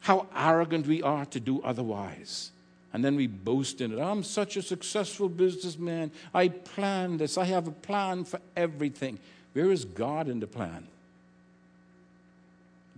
how 0.00 0.26
arrogant 0.34 0.86
we 0.86 1.02
are 1.02 1.26
to 1.26 1.40
do 1.40 1.60
otherwise. 1.62 2.50
And 2.92 3.04
then 3.04 3.16
we 3.16 3.26
boast 3.26 3.80
in 3.80 3.92
it. 3.92 4.00
I'm 4.00 4.22
such 4.22 4.56
a 4.56 4.62
successful 4.62 5.28
businessman. 5.28 6.10
I 6.32 6.48
plan 6.48 7.18
this. 7.18 7.36
I 7.36 7.44
have 7.44 7.68
a 7.68 7.72
plan 7.72 8.24
for 8.24 8.40
everything. 8.56 9.18
Where 9.52 9.70
is 9.70 9.84
God 9.84 10.28
in 10.28 10.40
the 10.40 10.46
plan? 10.46 10.86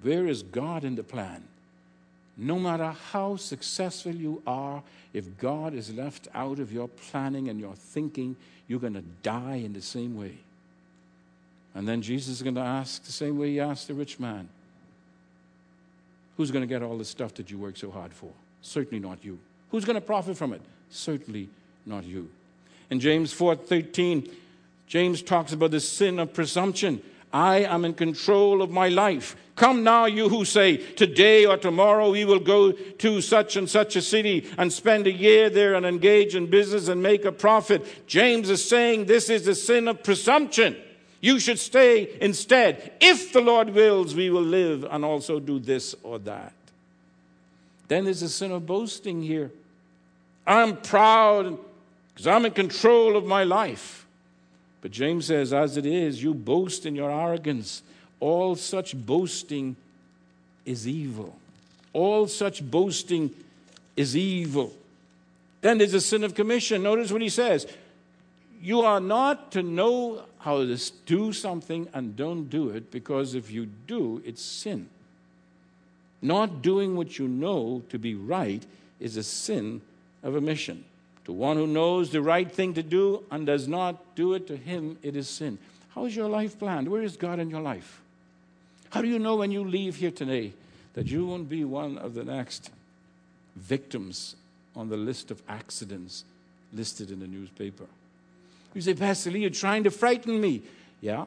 Where 0.03 0.27
is 0.27 0.43
God 0.43 0.85
in 0.85 0.95
the 0.95 1.03
plan? 1.03 1.43
No 2.37 2.59
matter 2.59 2.95
how 3.13 3.37
successful 3.37 4.15
you 4.15 4.43
are, 4.47 4.83
if 5.13 5.37
God 5.39 5.75
is 5.75 5.93
left 5.93 6.29
out 6.35 6.59
of 6.59 6.73
your 6.73 6.89
planning 6.89 7.49
and 7.49 7.61
your 7.61 7.75
thinking, 7.75 8.37
you're 8.69 8.81
going 8.81 8.95
to 8.95 9.05
die 9.23 9.57
in 9.57 9.73
the 9.73 9.83
same 9.83 10.17
way. 10.17 10.39
And 11.75 11.87
then 11.87 12.01
Jesus 12.01 12.37
is 12.37 12.43
going 12.43 12.55
to 12.55 12.61
ask 12.61 13.05
the 13.05 13.13
same 13.13 13.39
way 13.39 13.51
he 13.51 13.61
asked 13.61 13.89
the 13.89 13.95
rich 13.95 14.19
man 14.19 14.49
Who's 16.40 16.50
going 16.50 16.66
to 16.66 16.66
get 16.66 16.83
all 16.83 16.96
the 16.96 17.05
stuff 17.05 17.35
that 17.35 17.50
you 17.50 17.59
work 17.59 17.76
so 17.76 17.90
hard 17.90 18.14
for? 18.14 18.31
Certainly 18.62 19.07
not 19.07 19.22
you. 19.22 19.38
Who's 19.70 19.85
going 19.85 19.96
to 19.96 20.00
profit 20.00 20.38
from 20.38 20.55
it? 20.55 20.62
Certainly 20.88 21.50
not 21.85 22.05
you. 22.05 22.31
In 22.88 22.98
James 22.98 23.31
4:13, 23.35 24.26
James 24.87 25.20
talks 25.20 25.53
about 25.53 25.72
the 25.72 25.81
sin 25.81 26.18
of 26.18 26.33
presumption. 26.33 27.03
I 27.31 27.57
am 27.64 27.85
in 27.85 27.92
control 27.92 28.62
of 28.62 28.70
my 28.70 28.88
life. 28.88 29.37
Come 29.55 29.85
now, 29.85 30.07
you 30.07 30.31
who 30.31 30.46
say, 30.46 30.79
Today 30.79 31.44
or 31.44 31.59
tomorrow 31.59 32.11
we 32.11 32.24
will 32.24 32.40
go 32.40 32.72
to 32.72 33.20
such 33.20 33.57
and 33.57 33.68
such 33.68 33.94
a 33.94 34.00
city 34.00 34.48
and 34.57 34.72
spend 34.72 35.07
a 35.07 35.12
year 35.12 35.50
there 35.50 35.74
and 35.74 35.85
engage 35.85 36.35
in 36.35 36.46
business 36.46 36.88
and 36.88 37.03
make 37.03 37.26
a 37.26 37.33
profit. 37.33 38.07
James 38.07 38.48
is 38.48 38.66
saying 38.66 39.05
this 39.05 39.29
is 39.29 39.44
the 39.44 39.55
sin 39.55 39.88
of 39.88 40.03
presumption. 40.03 40.74
You 41.20 41.38
should 41.38 41.59
stay 41.59 42.16
instead. 42.20 42.92
If 43.00 43.33
the 43.33 43.40
Lord 43.40 43.70
wills, 43.70 44.14
we 44.14 44.30
will 44.30 44.42
live 44.42 44.85
and 44.90 45.04
also 45.04 45.38
do 45.38 45.59
this 45.59 45.94
or 46.02 46.18
that. 46.20 46.54
Then 47.88 48.04
there's 48.04 48.22
a 48.22 48.28
sin 48.28 48.52
of 48.52 48.66
boasting 48.66 49.22
here. 49.22 49.50
I'm 50.46 50.76
proud 50.76 51.59
because 52.09 52.26
I'm 52.26 52.46
in 52.46 52.52
control 52.52 53.16
of 53.16 53.26
my 53.26 53.44
life. 53.44 54.06
But 54.80 54.92
James 54.92 55.26
says, 55.26 55.52
as 55.52 55.76
it 55.76 55.85
is, 55.85 56.22
you 56.22 56.33
boast 56.33 56.87
in 56.87 56.94
your 56.94 57.11
arrogance. 57.11 57.83
All 58.18 58.56
such 58.56 58.96
boasting 58.96 59.76
is 60.64 60.88
evil. 60.88 61.37
All 61.92 62.26
such 62.26 62.62
boasting 62.62 63.35
is 63.96 64.16
evil. 64.16 64.72
Then 65.61 65.78
there's 65.78 65.94
a 65.94 66.00
sin 66.00 66.24
of 66.24 66.35
commission. 66.35 66.83
Notice 66.83 67.12
what 67.12 67.20
he 67.20 67.28
says. 67.28 67.66
You 68.62 68.80
are 68.83 69.00
not 69.00 69.52
to 69.52 69.62
know 69.62 70.22
how 70.40 70.64
to 70.64 70.76
do 71.07 71.33
something 71.33 71.88
and 71.92 72.16
don't 72.16 72.48
do 72.48 72.70
it 72.70 72.90
because 72.90 73.35
if 73.35 73.50
you 73.50 73.66
do, 73.87 74.22
it's 74.24 74.42
sin. 74.42 74.88
Not 76.22 76.62
doing 76.62 76.96
what 76.96 77.18
you 77.18 77.29
know 77.29 77.83
to 77.90 77.98
be 77.98 78.14
right 78.14 78.64
is 78.98 79.16
a 79.16 79.22
sin 79.22 79.83
of 80.22 80.35
omission. 80.35 80.85
To 81.26 81.33
one 81.33 81.57
who 81.57 81.66
knows 81.66 82.11
the 82.11 82.22
right 82.22 82.50
thing 82.50 82.74
to 82.74 82.83
do 82.83 83.22
and 83.31 83.46
does 83.46 83.68
not 83.68 84.14
do 84.14 84.35
it, 84.35 84.46
to 84.46 84.57
him 84.57 84.98
it 85.03 85.14
is 85.14 85.29
sin. 85.29 85.59
How 85.94 86.07
is 86.07 86.16
your 86.16 86.29
life 86.29 86.59
planned? 86.59 86.88
Where 86.88 87.03
is 87.03 87.16
God 87.16 87.38
in 87.38 87.50
your 87.50 87.61
life? 87.61 88.00
How 88.90 89.03
do 89.03 89.09
you 89.09 89.18
know 89.18 89.37
when 89.37 89.50
you 89.50 89.62
leave 89.62 89.96
here 89.96 90.11
today 90.11 90.53
that 90.94 91.07
you 91.07 91.26
won't 91.26 91.48
be 91.48 91.64
one 91.64 91.98
of 91.98 92.14
the 92.14 92.24
next 92.24 92.70
victims 93.57 94.37
on 94.74 94.88
the 94.88 94.96
list 94.96 95.31
of 95.31 95.42
accidents 95.48 96.24
listed 96.72 97.11
in 97.11 97.20
the 97.20 97.26
newspaper? 97.26 97.87
You 98.74 98.80
say, 98.80 98.94
Pastor 98.94 99.30
Lee, 99.30 99.40
you're 99.40 99.50
trying 99.50 99.85
to 99.85 99.90
frighten 99.90 100.40
me. 100.40 100.62
Yeah. 101.00 101.24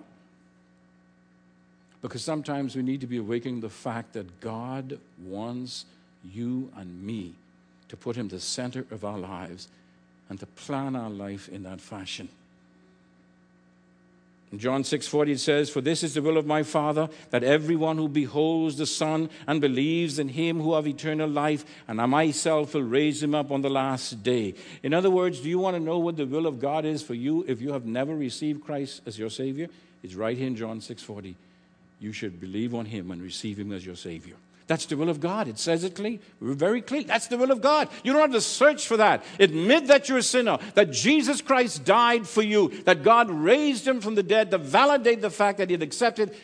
Because 2.01 2.23
sometimes 2.23 2.75
we 2.75 2.84
need 2.84 3.01
to 3.01 3.08
be 3.08 3.17
awakening 3.17 3.62
the 3.62 3.69
fact 3.69 4.13
that 4.13 4.39
God 4.39 4.99
wants 5.23 5.86
you 6.23 6.71
and 6.75 7.03
me 7.03 7.34
to 7.89 7.97
put 7.97 8.15
Him 8.15 8.27
the 8.27 8.39
center 8.39 8.86
of 8.91 9.03
our 9.03 9.17
lives 9.17 9.67
and 10.29 10.39
to 10.39 10.45
plan 10.45 10.95
our 10.95 11.10
life 11.10 11.49
in 11.49 11.63
that 11.63 11.82
fashion. 11.82 12.29
In 14.54 14.60
John 14.60 14.84
6:40 14.84 15.32
it 15.32 15.39
says, 15.39 15.72
"For 15.72 15.82
this 15.82 16.04
is 16.04 16.13
the 16.13 16.22
will 16.22 16.38
of 16.38 16.46
my 16.46 16.62
Father, 16.62 17.10
that 17.32 17.44
everyone 17.44 17.98
who 17.98 18.08
beholds 18.08 18.78
the 18.78 18.86
Son 18.86 19.32
and 19.48 19.60
believes 19.60 20.20
in 20.20 20.30
him 20.30 20.60
who 20.60 20.76
have 20.76 20.88
eternal 20.88 21.28
life, 21.28 21.66
and 21.88 22.00
I 22.00 22.06
myself 22.06 22.76
will 22.76 22.84
raise 22.84 23.24
him 23.24 23.34
up 23.34 23.50
on 23.50 23.63
the 23.63 23.70
last 23.72 24.22
day." 24.22 24.54
In 24.84 24.94
other 24.94 25.10
words, 25.10 25.39
do 25.39 25.50
you 25.50 25.58
want 25.58 25.76
to 25.76 25.82
know 25.82 25.98
what 25.98 26.18
the 26.18 26.28
will 26.28 26.46
of 26.46 26.60
God 26.60 26.86
is 26.86 27.02
for 27.02 27.16
you 27.16 27.44
if 27.48 27.63
you 27.63 27.72
have 27.72 27.88
never 27.88 28.16
received 28.16 28.63
Christ 28.63 29.02
as 29.08 29.18
your 29.18 29.32
savior? 29.32 29.70
It's 30.04 30.13
right 30.13 30.38
here 30.38 30.46
in 30.46 30.56
John 30.56 30.82
6:40. 30.82 31.36
You 32.00 32.13
should 32.13 32.39
believe 32.39 32.76
on 32.76 32.86
him 32.86 33.10
and 33.10 33.24
receive 33.24 33.58
him 33.58 33.72
as 33.72 33.84
your 33.84 33.96
savior. 33.96 34.36
That's 34.67 34.86
the 34.86 34.95
will 34.95 35.10
of 35.10 35.19
God. 35.19 35.47
It 35.47 35.60
says 35.60 35.84
it 35.84 35.95
clear, 35.95 36.19
very 36.39 36.82
clear. 36.82 37.04
That's 37.04 37.28
the 37.28 37.38
will 37.38 37.52
of 37.52 37.62
God. 37.62 37.89
You 38.04 38.13
don't 38.13 38.21
have 38.21 38.32
to 38.32 38.41
search 38.41 38.88
for 38.88 38.97
that. 38.97 39.23
Admit 39.39 39.88
that 39.88 40.08
you're 40.08 40.19
a 40.19 40.23
sinner, 40.23 40.58
that 40.76 40.91
Jesus 40.91 41.41
Christ 41.41 41.84
died 41.84 42.28
for 42.28 42.41
you, 42.41 42.69
that 42.86 43.04
God 43.04 43.30
raised 43.30 43.86
him 43.86 43.99
from 43.99 44.15
the 44.15 44.23
dead 44.23 44.52
to 44.52 44.58
validate 44.58 45.21
the 45.21 45.30
fact 45.30 45.58
that 45.58 45.69
he 45.69 45.73
had 45.73 45.84
accepted 45.84 46.36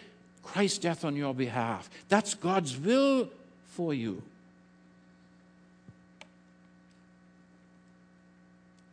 Christ's 0.43 0.79
death 0.79 1.05
on 1.05 1.15
your 1.15 1.33
behalf. 1.33 1.89
That's 2.09 2.33
God's 2.33 2.77
will 2.77 3.29
for 3.67 3.93
you. 3.93 4.21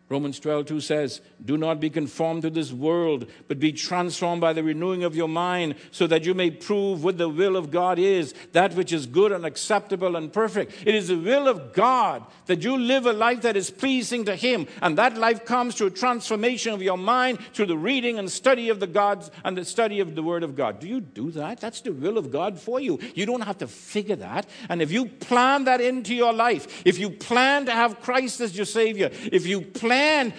Romans 0.08 0.38
12, 0.38 0.66
2 0.66 0.80
says, 0.80 1.20
Do 1.44 1.56
not 1.56 1.80
be 1.80 1.90
conformed 1.90 2.42
to 2.42 2.50
this 2.50 2.72
world, 2.72 3.26
but 3.48 3.58
be 3.58 3.72
transformed 3.72 4.40
by 4.40 4.52
the 4.52 4.62
renewing 4.62 5.02
of 5.02 5.16
your 5.16 5.28
mind, 5.28 5.74
so 5.90 6.06
that 6.06 6.24
you 6.24 6.32
may 6.32 6.48
prove 6.48 7.02
what 7.02 7.18
the 7.18 7.28
will 7.28 7.56
of 7.56 7.72
God 7.72 7.98
is, 7.98 8.32
that 8.52 8.74
which 8.74 8.92
is 8.92 9.06
good 9.06 9.32
and 9.32 9.44
acceptable 9.44 10.14
and 10.14 10.32
perfect. 10.32 10.72
It 10.86 10.94
is 10.94 11.08
the 11.08 11.18
will 11.18 11.48
of 11.48 11.72
God 11.72 12.24
that 12.46 12.62
you 12.62 12.78
live 12.78 13.06
a 13.06 13.12
life 13.12 13.42
that 13.42 13.56
is 13.56 13.68
pleasing 13.68 14.24
to 14.26 14.36
Him, 14.36 14.68
and 14.80 14.96
that 14.96 15.18
life 15.18 15.44
comes 15.44 15.74
through 15.74 15.90
transformation 15.90 16.72
of 16.72 16.82
your 16.82 16.98
mind, 16.98 17.40
through 17.52 17.66
the 17.66 17.76
reading 17.76 18.16
and 18.20 18.30
study 18.30 18.68
of 18.68 18.78
the 18.78 18.86
gods 18.86 19.32
and 19.44 19.58
the 19.58 19.64
study 19.64 19.98
of 19.98 20.14
the 20.14 20.22
Word 20.22 20.44
of 20.44 20.54
God. 20.54 20.78
Do 20.78 20.86
you 20.86 21.00
do 21.00 21.32
that? 21.32 21.60
That's 21.60 21.80
the 21.80 21.92
will 21.92 22.16
of 22.16 22.30
God 22.30 22.60
for 22.60 22.78
you. 22.78 23.00
You 23.16 23.26
don't 23.26 23.40
have 23.40 23.58
to 23.58 23.66
figure 23.66 24.16
that. 24.16 24.48
And 24.68 24.80
if 24.80 24.92
you 24.92 25.06
plan 25.06 25.64
that 25.64 25.80
into 25.80 26.14
your 26.14 26.32
life, 26.32 26.82
if 26.86 26.96
you 26.96 27.10
plan 27.10 27.66
to 27.66 27.72
have 27.72 28.00
Christ 28.00 28.40
as 28.40 28.56
your 28.56 28.66
Savior, 28.66 29.10
if 29.32 29.48
you 29.48 29.62
plan 29.62 29.95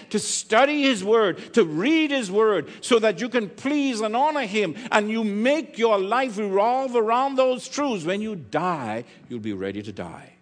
to 0.10 0.20
study 0.20 0.84
His 0.84 1.04
Word, 1.04 1.54
to 1.54 1.64
read 1.64 2.12
His 2.12 2.32
Word, 2.32 2.70
so 2.82 3.00
that 3.00 3.22
you 3.22 3.30
can 3.30 3.50
please 3.50 4.02
and 4.02 4.16
honor 4.16 4.46
Him, 4.46 4.76
and 4.92 5.10
you 5.10 5.24
make 5.24 5.78
your 5.78 6.00
life 6.00 6.38
revolve 6.38 6.96
around 6.96 7.36
those 7.36 7.68
truths. 7.68 8.06
When 8.06 8.22
you 8.22 8.36
die, 8.36 9.04
you'll 9.30 9.40
be 9.40 9.54
ready 9.54 9.82
to 9.84 9.92
die. 9.92 10.34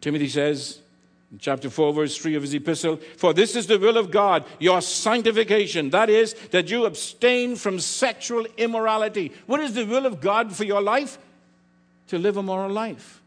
Timothy 0.00 0.28
says, 0.28 0.80
in 1.34 1.40
chapter 1.40 1.68
4, 1.68 1.92
verse 1.92 2.16
3 2.16 2.36
of 2.36 2.42
his 2.42 2.54
epistle, 2.54 2.96
For 3.16 3.34
this 3.34 3.56
is 3.56 3.66
the 3.66 3.76
will 3.76 3.96
of 3.96 4.12
God, 4.12 4.44
your 4.60 4.80
sanctification. 4.80 5.90
That 5.90 6.08
is, 6.08 6.34
that 6.52 6.70
you 6.70 6.86
abstain 6.86 7.56
from 7.56 7.80
sexual 7.80 8.46
immorality. 8.56 9.32
What 9.46 9.58
is 9.58 9.74
the 9.74 9.84
will 9.84 10.06
of 10.06 10.20
God 10.20 10.54
for 10.54 10.62
your 10.62 10.80
life? 10.80 11.18
To 12.08 12.18
live 12.18 12.36
a 12.36 12.42
moral 12.42 12.70
life. 12.70 13.20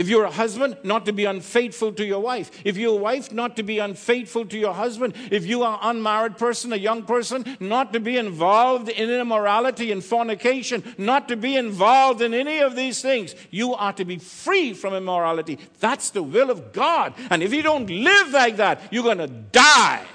If 0.00 0.08
you're 0.08 0.24
a 0.24 0.30
husband, 0.30 0.78
not 0.82 1.04
to 1.04 1.12
be 1.12 1.26
unfaithful 1.26 1.92
to 1.92 2.06
your 2.06 2.20
wife. 2.20 2.50
If 2.64 2.78
you're 2.78 2.94
a 2.94 3.02
wife, 3.02 3.32
not 3.32 3.56
to 3.56 3.62
be 3.62 3.80
unfaithful 3.80 4.46
to 4.46 4.58
your 4.58 4.72
husband. 4.72 5.12
If 5.30 5.44
you 5.44 5.62
are 5.62 5.78
unmarried 5.82 6.38
person, 6.38 6.72
a 6.72 6.76
young 6.76 7.02
person, 7.02 7.44
not 7.60 7.92
to 7.92 8.00
be 8.00 8.16
involved 8.16 8.88
in 8.88 9.10
immorality 9.10 9.92
and 9.92 10.02
fornication, 10.02 10.94
not 10.96 11.28
to 11.28 11.36
be 11.36 11.54
involved 11.54 12.22
in 12.22 12.32
any 12.32 12.60
of 12.60 12.76
these 12.76 13.02
things. 13.02 13.34
You 13.50 13.74
are 13.74 13.92
to 13.92 14.06
be 14.06 14.16
free 14.16 14.72
from 14.72 14.94
immorality. 14.94 15.58
That's 15.80 16.08
the 16.08 16.22
will 16.22 16.48
of 16.48 16.72
God. 16.72 17.12
And 17.28 17.42
if 17.42 17.52
you 17.52 17.60
don't 17.60 17.90
live 17.90 18.30
like 18.30 18.56
that, 18.56 18.80
you're 18.90 19.04
going 19.04 19.18
to 19.18 19.26
die 19.26 20.06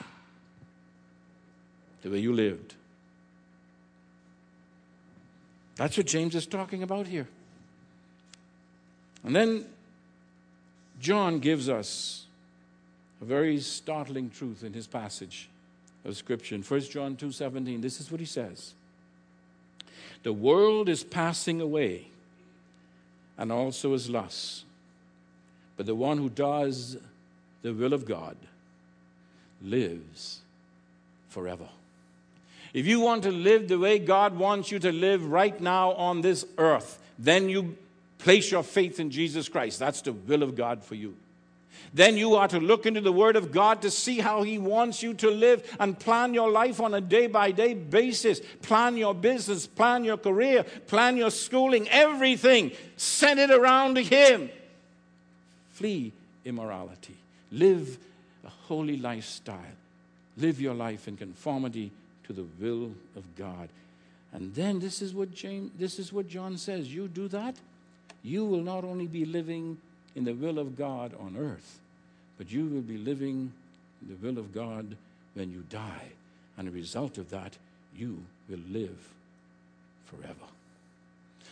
the 2.02 2.10
way 2.10 2.18
you 2.18 2.34
lived. 2.34 2.74
That's 5.76 5.96
what 5.96 6.08
James 6.08 6.34
is 6.34 6.48
talking 6.48 6.82
about 6.82 7.06
here. 7.06 7.28
And 9.24 9.36
then 9.36 9.66
John 11.06 11.38
gives 11.38 11.70
us 11.70 12.26
a 13.22 13.26
very 13.26 13.60
startling 13.60 14.32
truth 14.32 14.64
in 14.64 14.74
his 14.74 14.88
passage 14.88 15.50
of 16.04 16.18
scripture. 16.18 16.56
In 16.56 16.64
1 16.64 16.82
John 16.90 17.16
2:17 17.16 17.80
this 17.80 18.02
is 18.02 18.10
what 18.10 18.20
he 18.20 18.26
says. 18.26 18.74
The 20.24 20.34
world 20.34 20.90
is 20.90 21.04
passing 21.04 21.62
away 21.62 22.08
and 23.38 23.52
also 23.52 23.94
is 23.94 24.10
lusts 24.10 24.64
but 25.78 25.86
the 25.86 25.94
one 25.94 26.18
who 26.18 26.30
does 26.30 26.98
the 27.62 27.72
will 27.72 27.94
of 27.94 28.06
God 28.06 28.36
lives 29.62 30.40
forever. 31.30 31.70
If 32.74 32.88
you 32.88 33.00
want 33.00 33.22
to 33.24 33.32
live 33.32 33.68
the 33.68 33.78
way 33.78 34.00
God 34.00 34.40
wants 34.40 34.72
you 34.72 34.80
to 34.80 34.92
live 34.92 35.24
right 35.24 35.62
now 35.62 35.92
on 35.92 36.22
this 36.22 36.46
earth 36.58 37.00
then 37.20 37.48
you 37.48 37.78
Place 38.26 38.50
your 38.50 38.64
faith 38.64 39.00
in 39.00 39.12
Jesus 39.12 39.48
Christ. 39.48 39.78
That's 39.78 40.02
the 40.02 40.12
will 40.12 40.42
of 40.42 40.56
God 40.56 40.84
for 40.84 40.96
you. 40.96 41.16
Then 41.94 42.18
you 42.18 42.34
are 42.34 42.48
to 42.48 42.60
look 42.60 42.88
into 42.88 43.00
the 43.00 43.12
Word 43.12 43.36
of 43.36 43.52
God 43.52 43.84
to 43.84 43.92
see 43.92 44.18
how 44.18 44.42
He 44.42 44.58
wants 44.58 45.04
you 45.04 45.14
to 45.14 45.30
live 45.30 45.78
and 45.80 46.00
plan 46.00 46.34
your 46.34 46.50
life 46.50 46.82
on 46.82 46.96
a 46.96 47.02
day 47.02 47.28
by 47.28 47.52
day 47.52 47.76
basis. 47.76 48.40
Plan 48.64 48.98
your 48.98 49.14
business, 49.14 49.68
plan 49.68 50.04
your 50.04 50.18
career, 50.18 50.64
plan 50.88 51.18
your 51.18 51.30
schooling, 51.30 51.88
everything. 51.90 52.72
Send 52.98 53.40
it 53.40 53.52
around 53.52 53.94
to 53.94 54.02
Him. 54.02 54.50
Flee 55.74 56.12
immorality. 56.46 57.18
Live 57.52 58.00
a 58.44 58.50
holy 58.50 58.98
lifestyle. 58.98 59.60
Live 60.36 60.60
your 60.60 60.74
life 60.74 61.08
in 61.08 61.16
conformity 61.16 61.92
to 62.24 62.34
the 62.34 62.48
will 62.60 62.92
of 63.16 63.36
God. 63.36 63.70
And 64.34 64.56
then 64.56 64.80
this 64.80 65.04
is 65.04 65.14
what 65.14 65.32
James, 65.32 65.70
this 65.78 66.00
is 66.00 66.12
what 66.12 66.28
John 66.28 66.58
says. 66.58 66.92
You 66.92 67.08
do 67.08 67.28
that, 67.28 67.56
you 68.26 68.44
will 68.44 68.62
not 68.62 68.84
only 68.84 69.06
be 69.06 69.24
living 69.24 69.78
in 70.16 70.26
the 70.26 70.34
will 70.34 70.58
of 70.58 70.76
God 70.76 71.14
on 71.20 71.38
earth, 71.38 71.80
but 72.38 72.52
you 72.52 72.66
will 72.66 72.82
be 72.82 72.98
living 72.98 73.54
in 74.02 74.08
the 74.10 74.28
will 74.28 74.40
of 74.40 74.54
God 74.54 74.96
when 75.36 75.52
you 75.52 75.64
die. 75.70 76.12
And 76.58 76.68
a 76.68 76.72
result 76.72 77.18
of 77.18 77.30
that, 77.30 77.54
you 77.96 78.24
will 78.50 78.62
live 78.72 78.98
forever. 80.06 80.34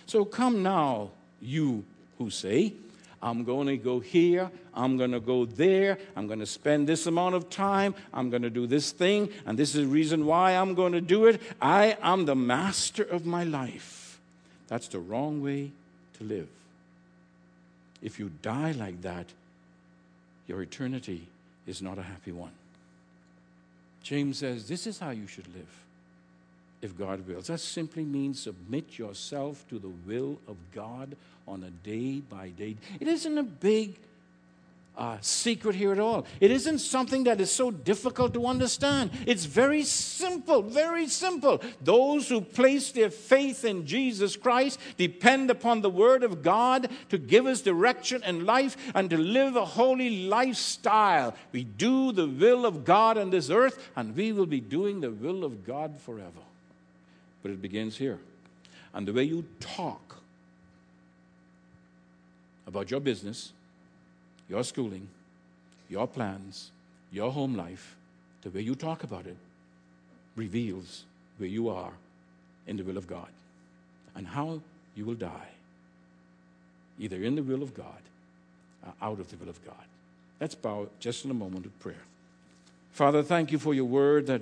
So 0.08 0.26
come 0.26 0.64
now, 0.64 1.12
you 1.42 1.84
who 2.18 2.30
say, 2.30 2.74
I'm 3.22 3.44
going 3.44 3.68
to 3.68 3.78
go 3.78 4.00
here, 4.00 4.50
I'm 4.74 4.98
going 4.98 5.12
to 5.12 5.20
go 5.20 5.46
there, 5.46 5.98
I'm 6.16 6.28
going 6.28 6.40
to 6.40 6.46
spend 6.46 6.88
this 6.88 7.06
amount 7.06 7.36
of 7.36 7.50
time, 7.50 7.94
I'm 8.14 8.30
going 8.30 8.42
to 8.42 8.50
do 8.50 8.68
this 8.68 8.92
thing, 8.92 9.30
and 9.46 9.58
this 9.58 9.76
is 9.76 9.86
the 9.86 9.88
reason 9.88 10.26
why 10.26 10.54
I'm 10.54 10.74
going 10.74 10.94
to 10.94 11.02
do 11.02 11.28
it. 11.28 11.40
I 11.62 11.98
am 12.02 12.26
the 12.26 12.36
master 12.36 13.04
of 13.04 13.26
my 13.26 13.44
life. 13.44 14.20
That's 14.68 14.88
the 14.88 15.00
wrong 15.00 15.42
way 15.42 15.72
to 16.18 16.24
live. 16.24 16.48
If 18.04 18.20
you 18.20 18.32
die 18.42 18.74
like 18.74 19.02
that, 19.02 19.28
your 20.48 20.62
eternity 20.62 21.28
is 21.66 21.82
not 21.82 21.98
a 21.98 22.04
happy 22.04 22.34
one. 22.34 22.52
James 24.04 24.40
says 24.40 24.68
this 24.68 24.86
is 24.86 25.00
how 25.00 25.12
you 25.12 25.26
should 25.26 25.48
live 25.56 25.84
if 26.82 26.98
God 26.98 27.26
wills. 27.26 27.48
That 27.48 27.62
simply 27.62 28.04
means 28.04 28.42
submit 28.42 29.00
yourself 29.00 29.66
to 29.70 29.80
the 29.80 29.92
will 30.06 30.38
of 30.50 30.58
God 30.76 31.16
on 31.48 31.64
a 31.64 31.70
day 31.70 32.20
by 32.20 32.50
day. 32.50 32.76
It 33.00 33.08
isn't 33.08 33.38
a 33.38 33.44
big 33.44 33.96
uh, 34.96 35.18
secret 35.22 35.76
here 35.76 35.92
at 35.92 36.00
all. 36.00 36.26
It 36.40 36.52
isn't 36.52 36.80
something 36.80 37.24
that 37.24 37.42
is 37.42 37.52
so 37.52 37.72
difficult 37.72 38.34
to 38.36 38.46
understand. 38.46 39.10
It's 39.26 39.46
very 39.46 39.84
simple, 39.84 40.62
very 40.62 41.08
simple. 41.08 41.62
Those 41.82 42.30
who 42.30 42.42
place 42.42 42.92
their 42.92 43.10
faith 43.10 43.66
in 43.66 43.88
Jesus 43.88 44.36
Christ 44.36 44.80
depend 44.98 45.50
upon 45.50 45.82
the 45.82 45.90
Word 45.90 46.24
of 46.24 46.44
God 46.44 46.90
to 47.10 47.18
give 47.18 47.48
us 47.48 47.62
direction 47.62 48.24
in 48.24 48.46
life 48.46 48.78
and 48.94 49.10
to 49.10 49.18
live 49.18 49.56
a 49.56 49.66
holy 49.66 50.28
lifestyle. 50.28 51.34
We 51.52 51.64
do 51.64 52.12
the 52.12 52.28
will 52.28 52.66
of 52.66 52.86
God 52.86 53.18
on 53.18 53.32
this 53.32 53.50
earth, 53.50 53.90
and 53.96 54.16
we 54.16 54.32
will 54.32 54.46
be 54.46 54.62
doing 54.62 55.02
the 55.02 55.12
will 55.12 55.44
of 55.44 55.66
God 55.66 56.00
forever. 56.00 56.32
But 57.42 57.52
it 57.52 57.62
begins 57.62 57.98
here. 57.98 58.20
And 58.94 59.08
the 59.08 59.14
way 59.14 59.24
you 59.24 59.46
talk 59.60 60.18
about 62.68 62.92
your 62.92 63.00
business, 63.00 63.52
your 64.50 64.64
schooling, 64.64 65.08
your 65.90 66.08
plans, 66.08 66.72
your 67.12 67.32
home 67.32 67.56
life, 67.56 67.96
the 68.42 68.50
way 68.50 68.62
you 68.62 68.76
talk 68.76 69.04
about 69.04 69.26
it 69.26 69.38
reveals 70.36 71.04
where 71.38 71.50
you 71.50 71.70
are 71.70 71.94
in 72.68 72.78
the 72.78 72.84
will 72.84 72.98
of 72.98 73.08
God 73.08 73.30
and 74.16 74.28
how 74.28 74.62
you 74.96 75.06
will 75.06 75.16
die, 75.16 75.50
either 77.00 77.24
in 77.24 77.36
the 77.36 77.44
will 77.44 77.64
of 77.64 77.74
God 77.74 78.02
or 78.86 78.94
out 79.02 79.20
of 79.20 79.30
the 79.30 79.38
will 79.38 79.50
of 79.50 79.64
God. 79.66 79.76
Let's 80.40 80.56
bow 80.56 80.88
just 81.00 81.26
in 81.26 81.32
a 81.32 81.36
moment 81.36 81.66
of 81.66 81.80
prayer. 81.80 82.04
Father, 82.92 83.24
thank 83.24 83.52
you 83.52 83.58
for 83.58 83.74
your 83.74 83.86
word 83.86 84.28
that, 84.28 84.42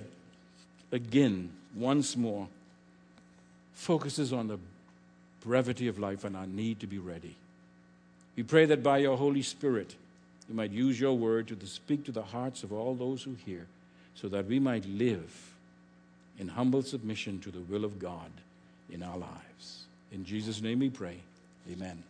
again, 0.92 1.52
once 1.76 2.18
more, 2.18 2.48
focuses 3.74 4.34
on 4.34 4.48
the 4.48 4.60
brevity 5.44 5.88
of 5.88 6.00
life 6.00 6.24
and 6.24 6.36
our 6.36 6.46
need 6.46 6.80
to 6.80 6.88
be 6.88 7.00
ready. 7.00 7.36
We 8.42 8.46
pray 8.46 8.66
that 8.66 8.82
by 8.82 8.98
your 8.98 9.18
Holy 9.18 9.44
Spirit, 9.44 9.96
you 10.50 10.56
might 10.56 10.72
use 10.72 11.00
your 11.00 11.16
word 11.16 11.48
to 11.50 11.68
speak 11.68 12.06
to 12.06 12.12
the 12.12 12.24
hearts 12.24 12.64
of 12.64 12.74
all 12.74 12.96
those 12.96 13.22
who 13.22 13.36
hear, 13.46 13.68
so 14.16 14.28
that 14.30 14.48
we 14.48 14.58
might 14.58 14.84
live 14.88 15.54
in 16.40 16.48
humble 16.48 16.82
submission 16.82 17.40
to 17.42 17.52
the 17.52 17.60
will 17.60 17.86
of 17.86 18.00
God 18.00 18.32
in 18.90 19.04
our 19.04 19.16
lives. 19.16 19.84
In 20.12 20.26
Jesus' 20.26 20.60
name 20.60 20.80
we 20.80 20.90
pray. 20.90 21.18
Amen. 21.72 22.02